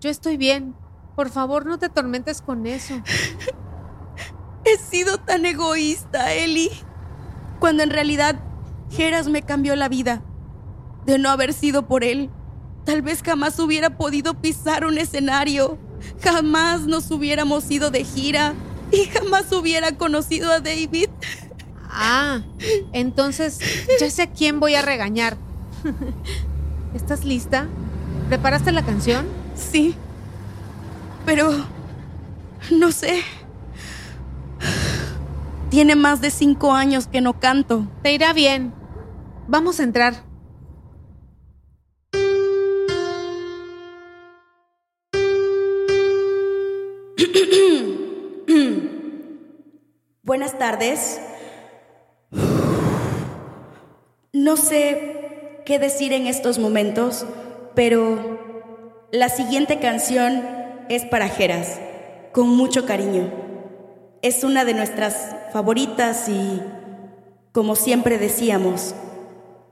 Yo 0.00 0.08
estoy 0.08 0.36
bien. 0.36 0.74
Por 1.20 1.28
favor, 1.28 1.66
no 1.66 1.78
te 1.78 1.84
atormentes 1.84 2.40
con 2.40 2.66
eso. 2.66 2.94
He 4.64 4.78
sido 4.78 5.18
tan 5.18 5.44
egoísta, 5.44 6.32
Eli. 6.32 6.70
Cuando 7.58 7.82
en 7.82 7.90
realidad 7.90 8.40
Geras 8.90 9.28
me 9.28 9.42
cambió 9.42 9.76
la 9.76 9.90
vida. 9.90 10.22
De 11.04 11.18
no 11.18 11.28
haber 11.28 11.52
sido 11.52 11.86
por 11.86 12.04
él, 12.04 12.30
tal 12.86 13.02
vez 13.02 13.22
jamás 13.22 13.58
hubiera 13.58 13.98
podido 13.98 14.40
pisar 14.40 14.86
un 14.86 14.96
escenario. 14.96 15.76
Jamás 16.22 16.86
nos 16.86 17.10
hubiéramos 17.10 17.70
ido 17.70 17.90
de 17.90 18.02
gira 18.04 18.54
y 18.90 19.04
jamás 19.04 19.52
hubiera 19.52 19.98
conocido 19.98 20.50
a 20.50 20.60
David. 20.60 21.10
Ah, 21.90 22.40
entonces 22.94 23.58
ya 24.00 24.08
sé 24.08 24.22
a 24.22 24.30
quién 24.30 24.58
voy 24.58 24.74
a 24.74 24.80
regañar. 24.80 25.36
¿Estás 26.94 27.26
lista? 27.26 27.68
¿Preparaste 28.30 28.72
la 28.72 28.86
canción? 28.86 29.26
Sí. 29.54 29.94
Pero... 31.32 31.48
No 32.72 32.90
sé. 32.90 33.22
Tiene 35.70 35.94
más 35.94 36.20
de 36.20 36.32
cinco 36.32 36.72
años 36.72 37.06
que 37.06 37.20
no 37.20 37.38
canto. 37.38 37.86
Te 38.02 38.12
irá 38.12 38.32
bien. 38.32 38.72
Vamos 39.46 39.78
a 39.78 39.84
entrar. 39.84 40.24
Buenas 50.24 50.58
tardes. 50.58 51.20
No 54.32 54.56
sé 54.56 55.62
qué 55.64 55.78
decir 55.78 56.12
en 56.12 56.26
estos 56.26 56.58
momentos, 56.58 57.24
pero 57.76 59.06
la 59.12 59.28
siguiente 59.28 59.78
canción 59.78 60.59
es 60.90 61.04
para 61.04 61.28
Geras, 61.28 61.78
con 62.32 62.48
mucho 62.48 62.84
cariño. 62.84 63.30
Es 64.22 64.42
una 64.42 64.64
de 64.64 64.74
nuestras 64.74 65.36
favoritas 65.52 66.28
y, 66.28 66.60
como 67.52 67.76
siempre 67.76 68.18
decíamos, 68.18 68.96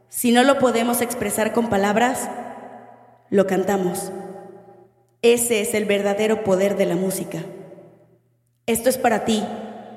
si 0.08 0.30
no 0.30 0.44
lo 0.44 0.60
podemos 0.60 1.00
expresar 1.00 1.52
con 1.52 1.68
palabras, 1.68 2.30
lo 3.30 3.48
cantamos. 3.48 4.12
Ese 5.20 5.60
es 5.60 5.74
el 5.74 5.86
verdadero 5.86 6.44
poder 6.44 6.76
de 6.76 6.86
la 6.86 6.94
música. 6.94 7.40
Esto 8.66 8.88
es 8.88 8.96
para 8.96 9.24
ti, 9.24 9.42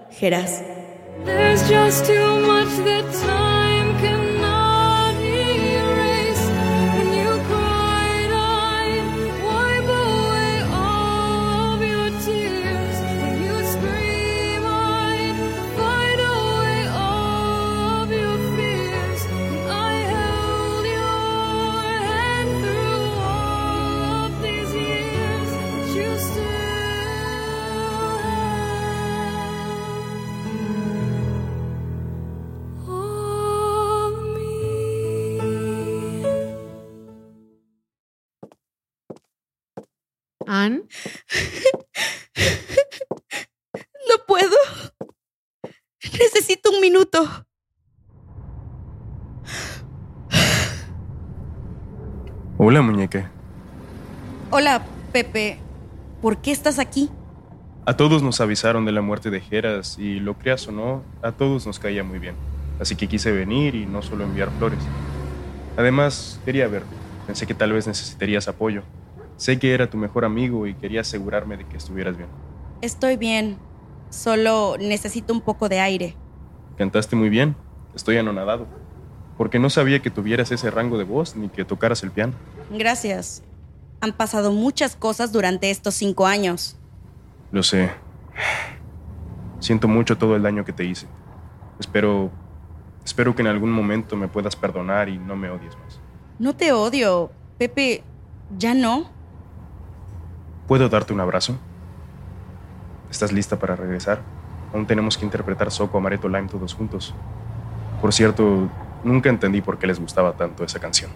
Geras. 0.10 0.64
No 40.52 40.84
puedo. 44.28 44.58
Necesito 46.04 46.72
un 46.72 46.82
minuto. 46.82 47.24
Hola, 52.58 52.82
muñeca. 52.82 53.32
Hola, 54.50 54.86
Pepe. 55.14 55.58
¿Por 56.22 56.42
qué 56.42 56.52
estás 56.52 56.80
aquí? 56.80 57.10
A 57.86 57.96
todos 57.96 58.22
nos 58.22 58.42
avisaron 58.42 58.84
de 58.84 58.92
la 58.92 59.02
muerte 59.02 59.30
de 59.30 59.40
Geras 59.40 59.98
y 59.98 60.20
lo 60.20 60.38
creas 60.38 60.68
o 60.68 60.74
no, 60.74 61.06
a 61.24 61.32
todos 61.32 61.66
nos 61.66 61.80
caía 61.80 62.04
muy 62.04 62.20
bien. 62.20 62.36
Así 62.80 62.98
que 62.98 63.08
quise 63.08 63.32
venir 63.32 63.76
y 63.76 63.86
no 63.86 64.02
solo 64.02 64.26
enviar 64.26 64.52
flores. 64.58 64.80
Además, 65.78 66.42
quería 66.44 66.68
verte. 66.68 66.94
Pensé 67.26 67.48
que 67.48 67.54
tal 67.54 67.72
vez 67.72 67.88
necesitarías 67.88 68.50
apoyo. 68.50 68.84
Sé 69.42 69.58
que 69.58 69.74
era 69.74 69.90
tu 69.90 69.98
mejor 69.98 70.24
amigo 70.24 70.68
y 70.68 70.76
quería 70.76 71.02
asegurarme 71.02 71.58
de 71.58 71.66
que 71.66 71.76
estuvieras 71.76 72.16
bien. 72.16 72.30
Estoy 72.84 73.18
bien. 73.18 73.58
Solo 74.12 74.76
necesito 74.78 75.34
un 75.34 75.42
poco 75.42 75.68
de 75.68 75.80
aire. 75.80 76.16
Cantaste 76.78 77.16
muy 77.16 77.30
bien. 77.30 77.56
Estoy 77.96 78.18
anonadado. 78.18 78.68
Porque 79.40 79.58
no 79.58 79.72
sabía 79.72 80.00
que 80.00 80.12
tuvieras 80.12 80.52
ese 80.52 80.70
rango 80.70 81.00
de 81.00 81.06
voz 81.06 81.36
ni 81.36 81.50
que 81.50 81.66
tocaras 81.66 82.04
el 82.04 82.12
piano. 82.12 82.34
Gracias. 82.70 83.42
Han 84.02 84.14
pasado 84.14 84.52
muchas 84.52 84.96
cosas 84.96 85.32
durante 85.32 85.72
estos 85.72 85.96
cinco 85.96 86.28
años. 86.28 86.78
Lo 87.52 87.64
sé. 87.64 87.90
Siento 89.60 89.88
mucho 89.88 90.20
todo 90.20 90.36
el 90.36 90.44
daño 90.44 90.66
que 90.66 90.74
te 90.74 90.84
hice. 90.84 91.08
Espero. 91.80 92.30
Espero 93.04 93.36
que 93.36 93.42
en 93.42 93.48
algún 93.48 93.72
momento 93.72 94.16
me 94.16 94.28
puedas 94.28 94.56
perdonar 94.56 95.10
y 95.10 95.18
no 95.18 95.36
me 95.36 95.50
odies 95.50 95.76
más. 95.80 96.00
No 96.38 96.56
te 96.56 96.74
odio. 96.74 97.32
Pepe, 97.58 98.04
ya 98.56 98.76
no. 98.76 99.20
¿Puedo 100.72 100.88
darte 100.88 101.12
un 101.12 101.20
abrazo? 101.20 101.58
¿Estás 103.10 103.34
lista 103.34 103.60
para 103.60 103.76
regresar? 103.76 104.22
Aún 104.74 104.88
tenemos 104.88 105.18
que 105.18 105.26
interpretar 105.26 105.70
Soco 105.70 105.98
Amaretto 105.98 106.30
Lime 106.30 106.48
todos 106.48 106.74
juntos. 106.74 107.14
Por 108.00 108.14
cierto, 108.14 108.70
nunca 109.04 109.28
entendí 109.28 109.60
por 109.60 109.78
qué 109.78 109.88
les 109.88 110.00
gustaba 110.00 110.32
tanto 110.38 110.64
esa 110.64 110.80
canción. 110.80 111.12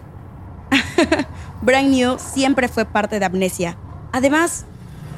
Brand 1.61 1.87
New 1.87 2.19
siempre 2.19 2.67
fue 2.67 2.83
parte 2.83 3.17
de 3.17 3.23
Amnesia. 3.23 3.77
Además, 4.11 4.65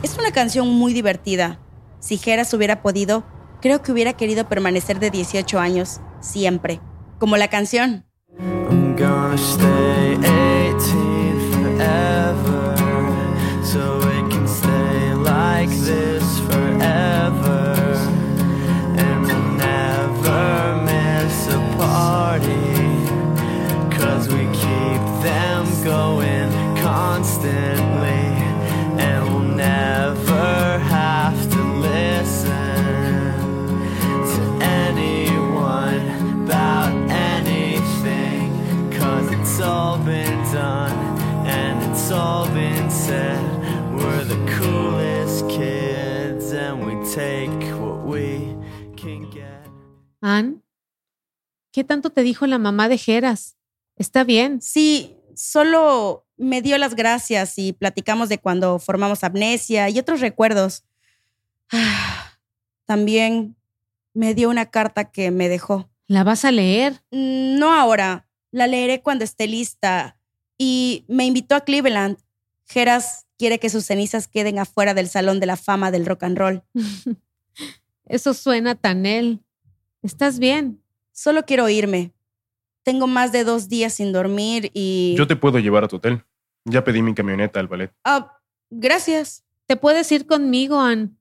es 0.04 0.16
una 0.20 0.30
canción 0.30 0.70
muy 0.70 0.94
divertida. 0.94 1.58
Si 2.00 2.20
Geras 2.20 2.54
hubiera 2.54 2.84
podido, 2.84 3.24
creo 3.60 3.82
que 3.82 3.92
hubiera 3.92 4.14
querido 4.14 4.48
permanecer 4.48 5.00
de 5.00 5.10
18 5.10 5.60
años, 5.60 6.00
siempre. 6.20 6.80
Como 7.18 7.38
la 7.38 7.48
canción. 7.48 8.06
I'm 8.38 8.96
gonna 8.96 9.36
stay 9.36 10.16
18 10.18 11.08
like 15.58 15.70
this 15.70 16.17
¿qué 51.78 51.84
tanto 51.84 52.10
te 52.10 52.24
dijo 52.24 52.48
la 52.48 52.58
mamá 52.58 52.90
de 52.90 52.98
Geras? 52.98 53.56
Está 53.98 54.24
bien. 54.24 54.64
Sí, 54.64 55.16
solo 55.36 56.26
me 56.36 56.64
dio 56.64 56.76
las 56.80 56.96
gracias 56.96 57.60
y 57.60 57.72
platicamos 57.72 58.30
de 58.30 58.40
cuando 58.40 58.80
formamos 58.80 59.24
Amnesia 59.24 59.88
y 59.88 60.00
otros 60.00 60.20
recuerdos. 60.20 60.86
Ah, 61.72 62.40
También 62.86 63.56
me 64.16 64.34
dio 64.34 64.50
una 64.50 64.66
carta 64.72 65.12
que 65.12 65.30
me 65.30 65.50
dejó. 65.50 65.88
¿La 66.08 66.24
vas 66.24 66.46
a 66.46 66.52
leer? 66.52 67.04
Mm, 67.12 67.60
No 67.60 67.72
ahora, 67.72 68.28
la 68.50 68.66
leeré 68.66 69.04
cuando 69.04 69.24
esté 69.24 69.46
lista. 69.46 70.18
Y 70.58 71.06
me 71.08 71.28
invitó 71.28 71.54
a 71.54 71.62
Cleveland. 71.62 72.18
Geras 72.66 73.28
quiere 73.38 73.60
que 73.60 73.70
sus 73.70 73.86
cenizas 73.86 74.28
queden 74.28 74.58
afuera 74.58 74.96
del 74.96 75.10
Salón 75.10 75.40
de 75.40 75.46
la 75.46 75.58
Fama 75.58 75.92
del 75.92 76.08
Rock 76.08 76.24
and 76.24 76.40
Roll. 76.40 76.64
Eso 78.06 78.34
suena 78.34 78.74
tan 78.74 79.06
él. 79.06 79.44
¿Estás 80.02 80.40
bien? 80.40 80.82
Solo 81.18 81.46
quiero 81.46 81.68
irme. 81.68 82.14
Tengo 82.84 83.08
más 83.08 83.32
de 83.32 83.44
dos 83.44 83.68
días 83.70 83.96
sin 83.96 84.14
dormir 84.14 84.70
y... 84.76 85.16
Yo 85.18 85.26
te 85.26 85.36
puedo 85.36 85.58
llevar 85.58 85.84
a 85.84 85.88
tu 85.88 85.96
hotel. 85.96 86.24
Ya 86.64 86.84
pedí 86.84 87.02
mi 87.02 87.16
camioneta 87.16 87.60
al 87.60 87.68
ballet. 87.68 87.92
Ah, 88.04 88.38
gracias. 88.70 89.44
Te 89.66 89.78
puedes 89.78 90.12
ir 90.12 90.28
conmigo, 90.28 90.80
Ann. 90.80 91.18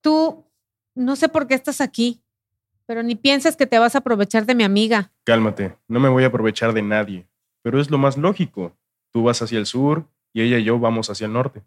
Tú, 0.00 0.46
no 0.94 1.16
sé 1.16 1.28
por 1.28 1.46
qué 1.46 1.54
estás 1.54 1.82
aquí, 1.82 2.22
pero 2.86 3.02
ni 3.02 3.14
piensas 3.14 3.56
que 3.56 3.66
te 3.66 3.78
vas 3.78 3.94
a 3.94 3.98
aprovechar 3.98 4.46
de 4.46 4.54
mi 4.54 4.64
amiga. 4.64 5.12
Cálmate, 5.24 5.76
no 5.86 6.00
me 6.00 6.08
voy 6.08 6.24
a 6.24 6.28
aprovechar 6.28 6.72
de 6.72 6.80
nadie. 6.80 7.28
Pero 7.60 7.78
es 7.78 7.90
lo 7.90 7.98
más 7.98 8.16
lógico. 8.16 8.74
Tú 9.12 9.24
vas 9.24 9.42
hacia 9.42 9.58
el 9.58 9.66
sur 9.66 10.08
y 10.32 10.40
ella 10.40 10.58
y 10.58 10.64
yo 10.64 10.78
vamos 10.78 11.10
hacia 11.10 11.26
el 11.26 11.34
norte. 11.34 11.62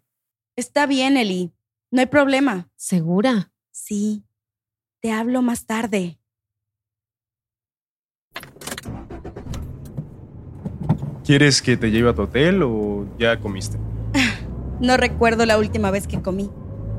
Está 0.56 0.86
bien, 0.86 1.16
Eli. 1.16 1.52
No 1.92 2.00
hay 2.00 2.06
problema. 2.06 2.68
¿Segura? 2.74 3.52
Sí. 3.70 4.24
Te 5.00 5.12
hablo 5.12 5.40
más 5.40 5.66
tarde. 5.66 6.17
¿Quieres 11.28 11.60
que 11.60 11.76
te 11.76 11.90
lleve 11.90 12.08
a 12.08 12.14
tu 12.14 12.22
hotel 12.22 12.62
o 12.62 13.04
ya 13.18 13.38
comiste? 13.38 13.76
No 14.80 14.96
recuerdo 14.96 15.44
la 15.44 15.58
última 15.58 15.90
vez 15.90 16.06
que 16.06 16.22
comí. 16.22 16.48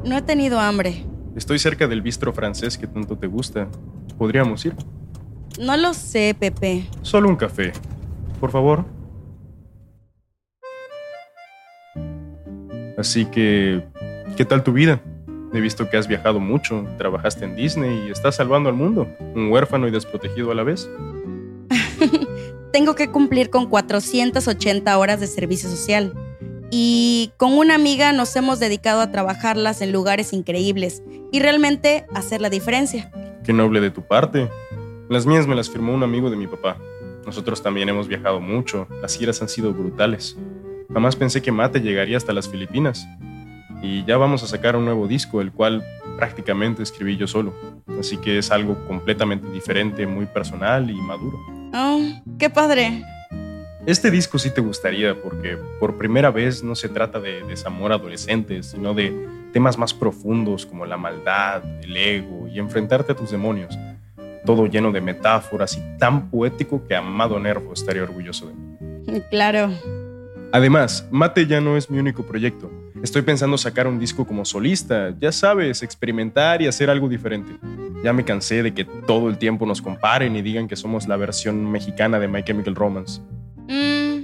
No 0.06 0.16
he 0.16 0.22
tenido 0.22 0.60
hambre. 0.60 1.04
Estoy 1.36 1.58
cerca 1.58 1.88
del 1.88 2.04
bistro 2.04 2.32
francés 2.32 2.78
que 2.78 2.86
tanto 2.86 3.18
te 3.18 3.26
gusta. 3.26 3.70
Podríamos 4.20 4.64
ir. 4.66 4.76
No 5.60 5.78
lo 5.78 5.96
sé, 5.96 6.36
Pepe. 6.40 6.86
Solo 7.02 7.28
un 7.28 7.38
café. 7.38 7.72
Por 8.40 8.52
favor. 8.52 8.86
Así 13.00 13.26
que, 13.26 13.84
¿qué 14.38 14.46
tal 14.46 14.64
tu 14.64 14.74
vida? 14.74 15.02
He 15.54 15.60
visto 15.60 15.90
que 15.90 15.98
has 15.98 16.08
viajado 16.08 16.40
mucho, 16.40 16.86
trabajaste 17.00 17.46
en 17.46 17.56
Disney 17.56 18.08
y 18.08 18.12
estás 18.12 18.36
salvando 18.36 18.70
al 18.70 18.76
mundo, 18.76 19.08
un 19.34 19.52
huérfano 19.52 19.88
y 19.88 19.92
desprotegido 19.92 20.52
a 20.52 20.54
la 20.54 20.62
vez. 20.62 20.88
Tengo 22.72 22.94
que 22.94 23.10
cumplir 23.10 23.50
con 23.50 23.68
480 23.68 24.98
horas 24.98 25.20
de 25.20 25.28
servicio 25.28 25.70
social. 25.70 26.14
Y 26.70 27.32
con 27.38 27.54
una 27.54 27.74
amiga 27.74 28.12
nos 28.12 28.36
hemos 28.36 28.60
dedicado 28.60 29.02
a 29.02 29.12
trabajarlas 29.12 29.82
en 29.82 29.92
lugares 29.92 30.34
increíbles 30.34 31.02
y 31.32 31.40
realmente 31.40 32.06
hacer 32.14 32.42
la 32.42 32.52
diferencia. 32.52 33.12
Qué 33.44 33.54
noble 33.54 33.82
de 33.82 33.90
tu 33.90 34.04
parte. 34.04 34.50
Las 35.10 35.26
mías 35.26 35.48
me 35.48 35.56
las 35.56 35.68
firmó 35.68 35.96
un 35.96 36.04
amigo 36.04 36.30
de 36.30 36.38
mi 36.38 36.46
papá. 36.46 36.78
Nosotros 37.26 37.64
también 37.64 37.90
hemos 37.90 38.08
viajado 38.08 38.40
mucho, 38.40 38.88
las 39.02 39.18
giras 39.18 39.42
han 39.42 39.50
sido 39.50 39.74
brutales. 39.74 40.38
Jamás 40.94 41.16
pensé 41.16 41.42
que 41.42 41.52
Mate 41.52 41.82
llegaría 41.82 42.18
hasta 42.18 42.34
las 42.34 42.48
Filipinas. 42.48 43.08
Y 43.82 44.06
ya 44.06 44.18
vamos 44.18 44.44
a 44.44 44.48
sacar 44.48 44.76
un 44.76 44.86
nuevo 44.86 45.08
disco, 45.08 45.42
el 45.42 45.52
cual 45.52 45.84
prácticamente 46.18 46.84
escribí 46.84 47.18
yo 47.18 47.26
solo. 47.26 47.56
Así 48.00 48.18
que 48.18 48.38
es 48.38 48.52
algo 48.52 48.78
completamente 48.88 49.50
diferente, 49.50 50.06
muy 50.06 50.28
personal 50.28 50.90
y 50.92 50.96
maduro. 50.96 51.59
Oh, 51.74 52.02
qué 52.38 52.50
padre. 52.50 53.04
Este 53.86 54.12
disco 54.12 54.38
sí 54.38 54.52
te 54.54 54.62
gustaría 54.62 55.20
porque 55.20 55.58
por 55.80 55.98
primera 55.98 56.32
vez 56.32 56.64
no 56.64 56.76
se 56.76 56.90
trata 56.90 57.20
de 57.20 57.44
desamor 57.44 57.92
adolescente, 57.92 58.62
sino 58.62 58.94
de 58.94 59.28
temas 59.54 59.78
más 59.78 59.94
profundos 59.94 60.66
como 60.66 60.86
la 60.86 60.98
maldad, 60.98 61.64
el 61.82 61.96
ego 61.96 62.48
y 62.48 62.60
enfrentarte 62.60 63.14
a 63.14 63.16
tus 63.16 63.32
demonios. 63.32 63.78
Todo 64.46 64.68
lleno 64.68 64.92
de 64.92 65.02
metáforas 65.02 65.78
y 65.78 65.98
tan 65.98 66.30
poético 66.30 66.86
que 66.88 66.96
Amado 66.96 67.40
Nervo 67.40 67.74
estaría 67.74 68.04
orgulloso 68.04 68.48
de 68.48 68.54
mí. 68.54 69.22
Claro. 69.30 69.72
Además, 70.52 71.08
Mate 71.12 71.46
ya 71.46 71.62
no 71.62 71.78
es 71.78 71.90
mi 71.90 72.00
único 72.00 72.24
proyecto. 72.24 72.72
Estoy 73.04 73.22
pensando 73.22 73.58
sacar 73.58 73.88
un 73.88 74.00
disco 74.00 74.26
como 74.26 74.44
solista, 74.44 75.14
ya 75.20 75.32
sabes, 75.32 75.84
experimentar 75.84 76.62
y 76.62 76.68
hacer 76.68 76.90
algo 76.90 77.08
diferente. 77.08 77.52
Ya 78.04 78.14
me 78.14 78.24
cansé 78.24 78.64
de 78.64 78.74
que 78.74 78.86
todo 78.86 79.30
el 79.30 79.38
tiempo 79.38 79.66
nos 79.66 79.82
comparen 79.82 80.36
y 80.36 80.42
digan 80.42 80.68
que 80.68 80.76
somos 80.76 81.08
la 81.08 81.18
versión 81.18 81.70
mexicana 81.70 82.20
de 82.20 82.28
My 82.28 82.44
Chemical 82.44 82.76
Romance. 82.76 83.22
Mm, 83.68 84.24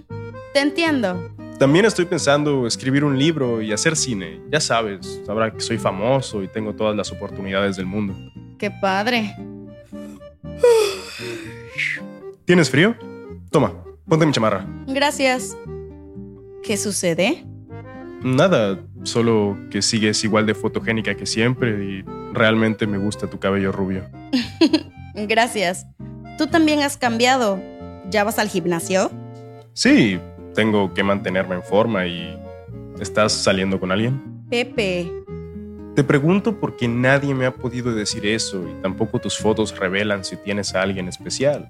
te 0.53 0.59
entiendo. 0.59 1.29
También 1.59 1.85
estoy 1.85 2.05
pensando 2.05 2.67
escribir 2.67 3.03
un 3.03 3.17
libro 3.17 3.61
y 3.61 3.71
hacer 3.71 3.95
cine. 3.95 4.41
Ya 4.51 4.59
sabes, 4.59 5.21
ahora 5.27 5.51
que 5.51 5.59
soy 5.59 5.77
famoso 5.77 6.43
y 6.43 6.47
tengo 6.47 6.73
todas 6.73 6.95
las 6.95 7.11
oportunidades 7.11 7.75
del 7.75 7.85
mundo. 7.85 8.13
Qué 8.57 8.71
padre. 8.71 9.35
¿Tienes 12.45 12.69
frío? 12.69 12.95
Toma, 13.51 13.73
ponte 14.07 14.25
mi 14.25 14.31
chamarra. 14.31 14.65
Gracias. 14.87 15.57
¿Qué 16.63 16.77
sucede? 16.77 17.45
Nada, 18.21 18.79
solo 19.05 19.57
que 19.69 19.81
sigues 19.81 20.23
igual 20.23 20.45
de 20.45 20.53
fotogénica 20.53 21.15
que 21.15 21.25
siempre 21.25 21.83
y 21.83 22.03
realmente 22.33 22.87
me 22.87 22.97
gusta 22.97 23.29
tu 23.29 23.39
cabello 23.39 23.71
rubio. 23.71 24.03
Gracias. 25.15 25.87
Tú 26.37 26.47
también 26.47 26.81
has 26.81 26.97
cambiado. 26.97 27.59
¿Ya 28.09 28.23
vas 28.23 28.39
al 28.39 28.49
gimnasio? 28.49 29.11
Sí, 29.73 30.19
tengo 30.53 30.93
que 30.93 31.03
mantenerme 31.03 31.55
en 31.55 31.63
forma 31.63 32.05
y... 32.07 32.39
¿Estás 32.99 33.33
saliendo 33.33 33.77
con 33.79 33.91
alguien? 33.91 34.21
Pepe. 34.49 35.11
Te 35.95 36.03
pregunto 36.03 36.59
porque 36.59 36.87
nadie 36.87 37.33
me 37.33 37.45
ha 37.45 37.53
podido 37.53 37.93
decir 37.93 38.25
eso 38.25 38.63
y 38.67 38.81
tampoco 38.81 39.19
tus 39.19 39.37
fotos 39.37 39.77
revelan 39.77 40.23
si 40.23 40.37
tienes 40.37 40.75
a 40.75 40.81
alguien 40.81 41.07
especial. 41.07 41.69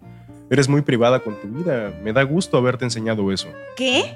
Eres 0.49 0.69
muy 0.69 0.81
privada 0.81 1.19
con 1.19 1.35
tu 1.41 1.47
vida. 1.47 1.91
Me 2.03 2.13
da 2.13 2.21
gusto 2.23 2.57
haberte 2.57 2.85
enseñado 2.85 3.31
eso. 3.31 3.47
¿Qué? 3.75 4.15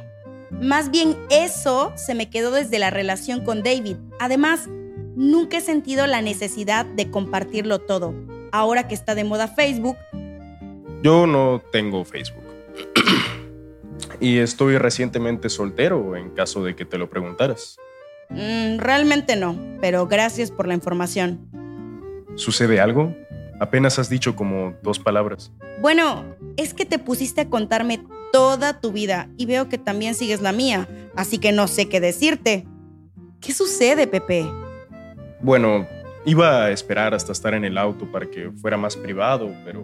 Más 0.51 0.91
bien 0.91 1.15
eso 1.29 1.91
se 1.95 2.15
me 2.15 2.29
quedó 2.29 2.51
desde 2.51 2.79
la 2.79 2.89
relación 2.89 3.43
con 3.43 3.63
David. 3.63 3.97
Además, 4.19 4.67
nunca 5.15 5.57
he 5.57 5.61
sentido 5.61 6.07
la 6.07 6.21
necesidad 6.21 6.85
de 6.85 7.09
compartirlo 7.11 7.79
todo. 7.79 8.13
Ahora 8.51 8.87
que 8.87 8.95
está 8.95 9.15
de 9.15 9.23
moda 9.23 9.47
Facebook, 9.47 9.97
Yo 11.03 11.27
no 11.27 11.61
tengo 11.71 12.03
Facebook. 12.03 12.43
y 14.19 14.37
estoy 14.39 14.77
recientemente 14.77 15.49
soltero 15.49 16.15
en 16.15 16.31
caso 16.31 16.63
de 16.63 16.75
que 16.75 16.85
te 16.85 16.97
lo 16.97 17.09
preguntaras. 17.09 17.77
mm, 18.29 18.77
realmente 18.79 19.35
no, 19.35 19.57
pero 19.81 20.07
gracias 20.07 20.51
por 20.51 20.67
la 20.67 20.73
información. 20.73 21.47
¿Sucede 22.35 22.79
algo? 22.79 23.15
Apenas 23.59 23.99
has 23.99 24.09
dicho 24.09 24.35
como 24.35 24.73
dos 24.81 24.99
palabras. 24.99 25.51
Bueno, 25.81 26.23
es 26.57 26.73
que 26.73 26.85
te 26.85 26.99
pusiste 26.99 27.41
a 27.41 27.49
contarme 27.49 28.01
toda 28.31 28.79
tu 28.79 28.91
vida 28.91 29.29
y 29.37 29.45
veo 29.45 29.69
que 29.69 29.77
también 29.77 30.15
sigues 30.15 30.41
la 30.41 30.51
mía, 30.51 30.87
así 31.15 31.37
que 31.37 31.51
no 31.51 31.67
sé 31.67 31.89
qué 31.89 31.99
decirte. 31.99 32.65
¿Qué 33.41 33.53
sucede, 33.53 34.07
Pepe? 34.07 34.45
Bueno, 35.41 35.87
iba 36.25 36.65
a 36.65 36.71
esperar 36.71 37.13
hasta 37.13 37.31
estar 37.31 37.53
en 37.53 37.63
el 37.63 37.77
auto 37.77 38.11
para 38.11 38.25
que 38.25 38.51
fuera 38.51 38.77
más 38.77 38.95
privado, 38.95 39.49
pero 39.63 39.83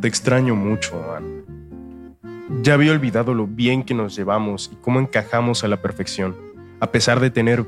te 0.00 0.08
extraño 0.08 0.54
mucho, 0.54 1.12
Ann. 1.14 2.16
Ya 2.62 2.74
había 2.74 2.92
olvidado 2.92 3.34
lo 3.34 3.46
bien 3.46 3.84
que 3.84 3.94
nos 3.94 4.16
llevamos 4.16 4.70
y 4.72 4.76
cómo 4.76 4.98
encajamos 4.98 5.62
a 5.62 5.68
la 5.68 5.80
perfección. 5.80 6.36
A 6.80 6.90
pesar 6.90 7.20
de 7.20 7.30
tener 7.30 7.64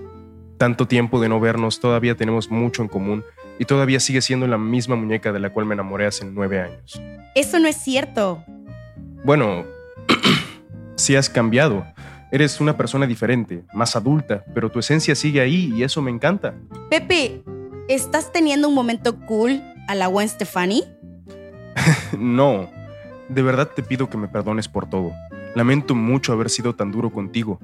tanto 0.58 0.88
tiempo 0.88 1.20
de 1.20 1.28
no 1.28 1.38
vernos, 1.38 1.78
todavía 1.78 2.16
tenemos 2.16 2.50
mucho 2.50 2.82
en 2.82 2.88
común 2.88 3.24
y 3.58 3.64
todavía 3.64 4.00
sigue 4.00 4.22
siendo 4.22 4.46
la 4.46 4.58
misma 4.58 4.96
muñeca 4.96 5.32
de 5.32 5.40
la 5.40 5.50
cual 5.50 5.66
me 5.66 5.74
enamoré 5.74 6.06
hace 6.06 6.24
nueve 6.24 6.60
años. 6.60 7.00
Eso 7.34 7.58
no 7.58 7.68
es 7.68 7.76
cierto. 7.76 8.44
Bueno, 9.24 9.64
sí 10.96 11.14
has 11.14 11.30
cambiado. 11.30 11.86
Eres 12.32 12.60
una 12.60 12.76
persona 12.76 13.06
diferente, 13.06 13.62
más 13.72 13.94
adulta, 13.94 14.42
pero 14.54 14.70
tu 14.70 14.78
esencia 14.78 15.14
sigue 15.14 15.40
ahí 15.40 15.72
y 15.76 15.84
eso 15.84 16.02
me 16.02 16.10
encanta. 16.10 16.54
Pepe, 16.90 17.42
¿estás 17.88 18.32
teniendo 18.32 18.68
un 18.68 18.74
momento 18.74 19.20
cool 19.20 19.62
a 19.86 19.94
la 19.94 20.06
Gwen 20.06 20.28
Stefani? 20.28 20.84
No, 22.18 22.68
de 23.28 23.42
verdad 23.42 23.70
te 23.74 23.82
pido 23.82 24.10
que 24.10 24.18
me 24.18 24.28
perdones 24.28 24.68
por 24.68 24.88
todo. 24.88 25.12
Lamento 25.54 25.94
mucho 25.94 26.32
haber 26.32 26.50
sido 26.50 26.74
tan 26.74 26.92
duro 26.92 27.10
contigo. 27.10 27.58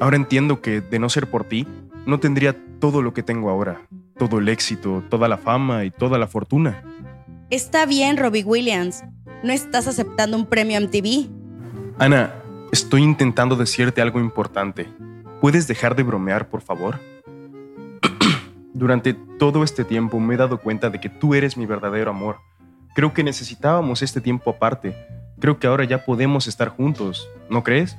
Ahora 0.00 0.16
entiendo 0.16 0.60
que, 0.62 0.80
de 0.80 0.98
no 0.98 1.08
ser 1.08 1.28
por 1.28 1.44
ti, 1.44 1.66
no 2.06 2.18
tendría 2.18 2.56
todo 2.78 3.02
lo 3.02 3.12
que 3.12 3.22
tengo 3.22 3.50
ahora. 3.50 3.82
Todo 4.16 4.38
el 4.38 4.48
éxito, 4.48 5.02
toda 5.10 5.28
la 5.28 5.36
fama 5.36 5.84
y 5.84 5.90
toda 5.90 6.18
la 6.18 6.26
fortuna. 6.26 6.82
Está 7.50 7.84
bien, 7.86 8.16
Robbie 8.16 8.44
Williams. 8.44 9.04
No 9.42 9.52
estás 9.52 9.88
aceptando 9.88 10.36
un 10.36 10.46
premio 10.46 10.80
MTV. 10.80 11.28
Ana, 11.98 12.32
estoy 12.70 13.02
intentando 13.02 13.56
decirte 13.56 14.00
algo 14.00 14.20
importante. 14.20 14.88
¿Puedes 15.40 15.66
dejar 15.66 15.96
de 15.96 16.04
bromear, 16.04 16.48
por 16.48 16.60
favor? 16.60 17.00
Durante 18.72 19.14
todo 19.14 19.64
este 19.64 19.84
tiempo 19.84 20.20
me 20.20 20.34
he 20.34 20.36
dado 20.36 20.58
cuenta 20.58 20.90
de 20.90 21.00
que 21.00 21.08
tú 21.08 21.34
eres 21.34 21.56
mi 21.56 21.66
verdadero 21.66 22.10
amor. 22.10 22.36
Creo 22.94 23.12
que 23.12 23.24
necesitábamos 23.24 24.02
este 24.02 24.20
tiempo 24.20 24.50
aparte. 24.50 24.94
Creo 25.40 25.58
que 25.58 25.66
ahora 25.66 25.84
ya 25.84 26.04
podemos 26.04 26.46
estar 26.46 26.68
juntos, 26.68 27.28
¿no 27.50 27.64
crees? 27.64 27.98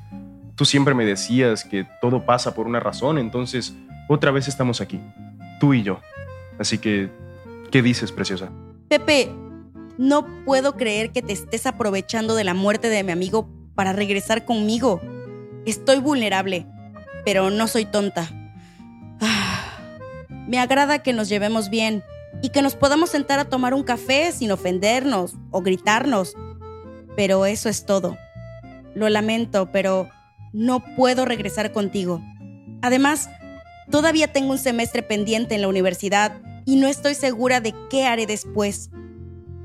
Tú 0.56 0.64
siempre 0.64 0.94
me 0.94 1.04
decías 1.04 1.66
que 1.66 1.86
todo 2.00 2.26
pasa 2.26 2.56
por 2.56 2.68
una 2.68 2.80
razón, 2.80 3.18
entonces 3.18 3.76
otra 4.08 4.32
vez 4.32 4.48
estamos 4.48 4.80
aquí, 4.80 5.02
tú 5.60 5.74
y 5.74 5.84
yo. 5.84 6.00
Así 6.58 6.78
que, 6.78 7.10
¿qué 7.70 7.82
dices, 7.82 8.14
preciosa? 8.14 8.50
Pepe, 8.88 9.30
no 9.98 10.26
puedo 10.46 10.76
creer 10.76 11.12
que 11.12 11.22
te 11.22 11.34
estés 11.34 11.66
aprovechando 11.66 12.36
de 12.36 12.44
la 12.44 12.54
muerte 12.54 12.90
de 12.90 13.04
mi 13.04 13.12
amigo 13.12 13.50
para 13.76 13.94
regresar 13.94 14.46
conmigo. 14.46 15.02
Estoy 15.66 16.00
vulnerable, 16.00 16.66
pero 17.26 17.50
no 17.50 17.68
soy 17.68 17.86
tonta. 17.86 18.30
Ah, 19.22 19.60
Me 20.48 20.60
agrada 20.60 21.00
que 21.00 21.14
nos 21.14 21.30
llevemos 21.30 21.70
bien 21.70 22.04
y 22.42 22.50
que 22.50 22.62
nos 22.62 22.76
podamos 22.76 23.12
sentar 23.12 23.40
a 23.40 23.46
tomar 23.46 23.74
un 23.74 23.84
café 23.84 24.32
sin 24.32 24.52
ofendernos 24.52 25.36
o 25.52 25.62
gritarnos. 25.62 26.36
Pero 27.16 27.46
eso 27.46 27.70
es 27.70 27.86
todo. 27.86 28.18
Lo 28.96 29.08
lamento, 29.10 29.72
pero 29.72 30.10
no 30.52 30.84
puedo 30.96 31.26
regresar 31.26 31.72
contigo. 31.72 32.22
Además, 32.82 33.30
todavía 33.90 34.32
tengo 34.34 34.52
un 34.52 34.58
semestre 34.58 35.04
pendiente 35.04 35.56
en 35.56 35.62
la 35.62 35.68
universidad 35.68 36.42
y 36.66 36.76
no 36.76 36.88
estoy 36.88 37.16
segura 37.16 37.62
de 37.62 37.74
qué 37.90 38.06
haré 38.06 38.26
después. 38.26 38.90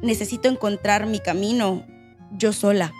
Necesito 0.02 0.48
encontrar 0.48 1.06
mi 1.06 1.20
camino 1.20 1.84
yo 2.32 2.52
sola. 2.52 2.92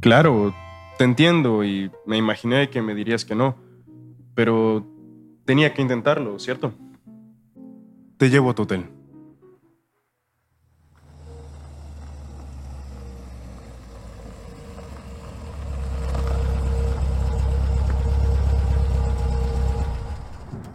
Claro, 0.00 0.54
te 0.98 1.04
entiendo 1.04 1.64
y 1.64 1.90
me 2.06 2.16
imaginé 2.16 2.70
que 2.70 2.82
me 2.82 2.94
dirías 2.94 3.24
que 3.24 3.34
no, 3.34 3.56
pero 4.34 4.86
tenía 5.44 5.74
que 5.74 5.82
intentarlo, 5.82 6.38
¿cierto? 6.38 6.72
Te 8.16 8.30
llevo 8.30 8.50
a 8.50 8.54
tu 8.54 8.62
hotel. 8.62 8.86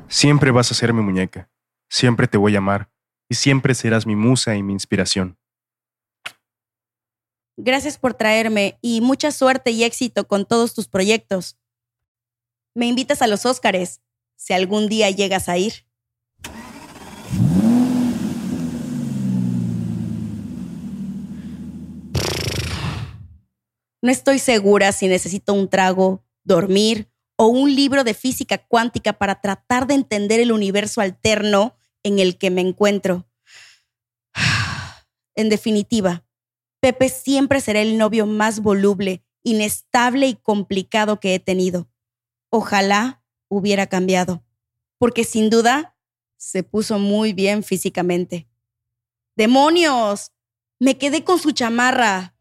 Siempre 0.07 0.51
vas 0.51 0.69
a 0.71 0.75
ser 0.75 0.91
mi 0.91 1.01
muñeca, 1.01 1.49
siempre 1.87 2.27
te 2.27 2.37
voy 2.37 2.55
a 2.55 2.57
amar 2.57 2.89
y 3.29 3.35
siempre 3.35 3.73
serás 3.73 4.05
mi 4.05 4.15
musa 4.15 4.55
y 4.55 4.63
mi 4.63 4.73
inspiración. 4.73 5.38
Gracias 7.61 7.97
por 7.97 8.13
traerme 8.13 8.79
y 8.81 9.01
mucha 9.01 9.31
suerte 9.31 9.71
y 9.71 9.83
éxito 9.83 10.29
con 10.29 10.45
todos 10.45 10.73
tus 10.73 10.87
proyectos. 10.87 11.57
Me 12.73 12.85
invitas 12.85 13.21
a 13.21 13.27
los 13.27 13.45
Óscares, 13.45 13.99
si 14.37 14.53
algún 14.53 14.87
día 14.87 15.09
llegas 15.09 15.49
a 15.49 15.57
ir. 15.57 15.85
No 24.01 24.09
estoy 24.09 24.39
segura 24.39 24.93
si 24.93 25.09
necesito 25.09 25.53
un 25.53 25.67
trago, 25.67 26.23
dormir 26.45 27.11
o 27.35 27.47
un 27.47 27.75
libro 27.75 28.05
de 28.05 28.13
física 28.13 28.57
cuántica 28.57 29.11
para 29.11 29.41
tratar 29.41 29.85
de 29.85 29.95
entender 29.95 30.39
el 30.39 30.53
universo 30.53 31.01
alterno 31.01 31.75
en 32.03 32.19
el 32.19 32.37
que 32.37 32.51
me 32.51 32.61
encuentro. 32.61 33.27
En 35.35 35.47
definitiva, 35.47 36.25
Pepe 36.81 37.09
siempre 37.09 37.59
será 37.59 37.81
el 37.81 37.97
novio 37.97 38.25
más 38.25 38.61
voluble, 38.61 39.23
inestable 39.43 40.27
y 40.27 40.35
complicado 40.35 41.19
que 41.19 41.35
he 41.35 41.39
tenido. 41.39 41.89
Ojalá 42.49 43.21
hubiera 43.49 43.87
cambiado, 43.87 44.43
porque 44.97 45.23
sin 45.23 45.49
duda 45.49 45.97
se 46.37 46.63
puso 46.63 46.97
muy 46.97 47.33
bien 47.33 47.63
físicamente. 47.63 48.47
¡Demonios! 49.35 50.31
Me 50.79 50.97
quedé 50.97 51.25
con 51.25 51.39
su 51.39 51.51
chamarra. 51.51 52.35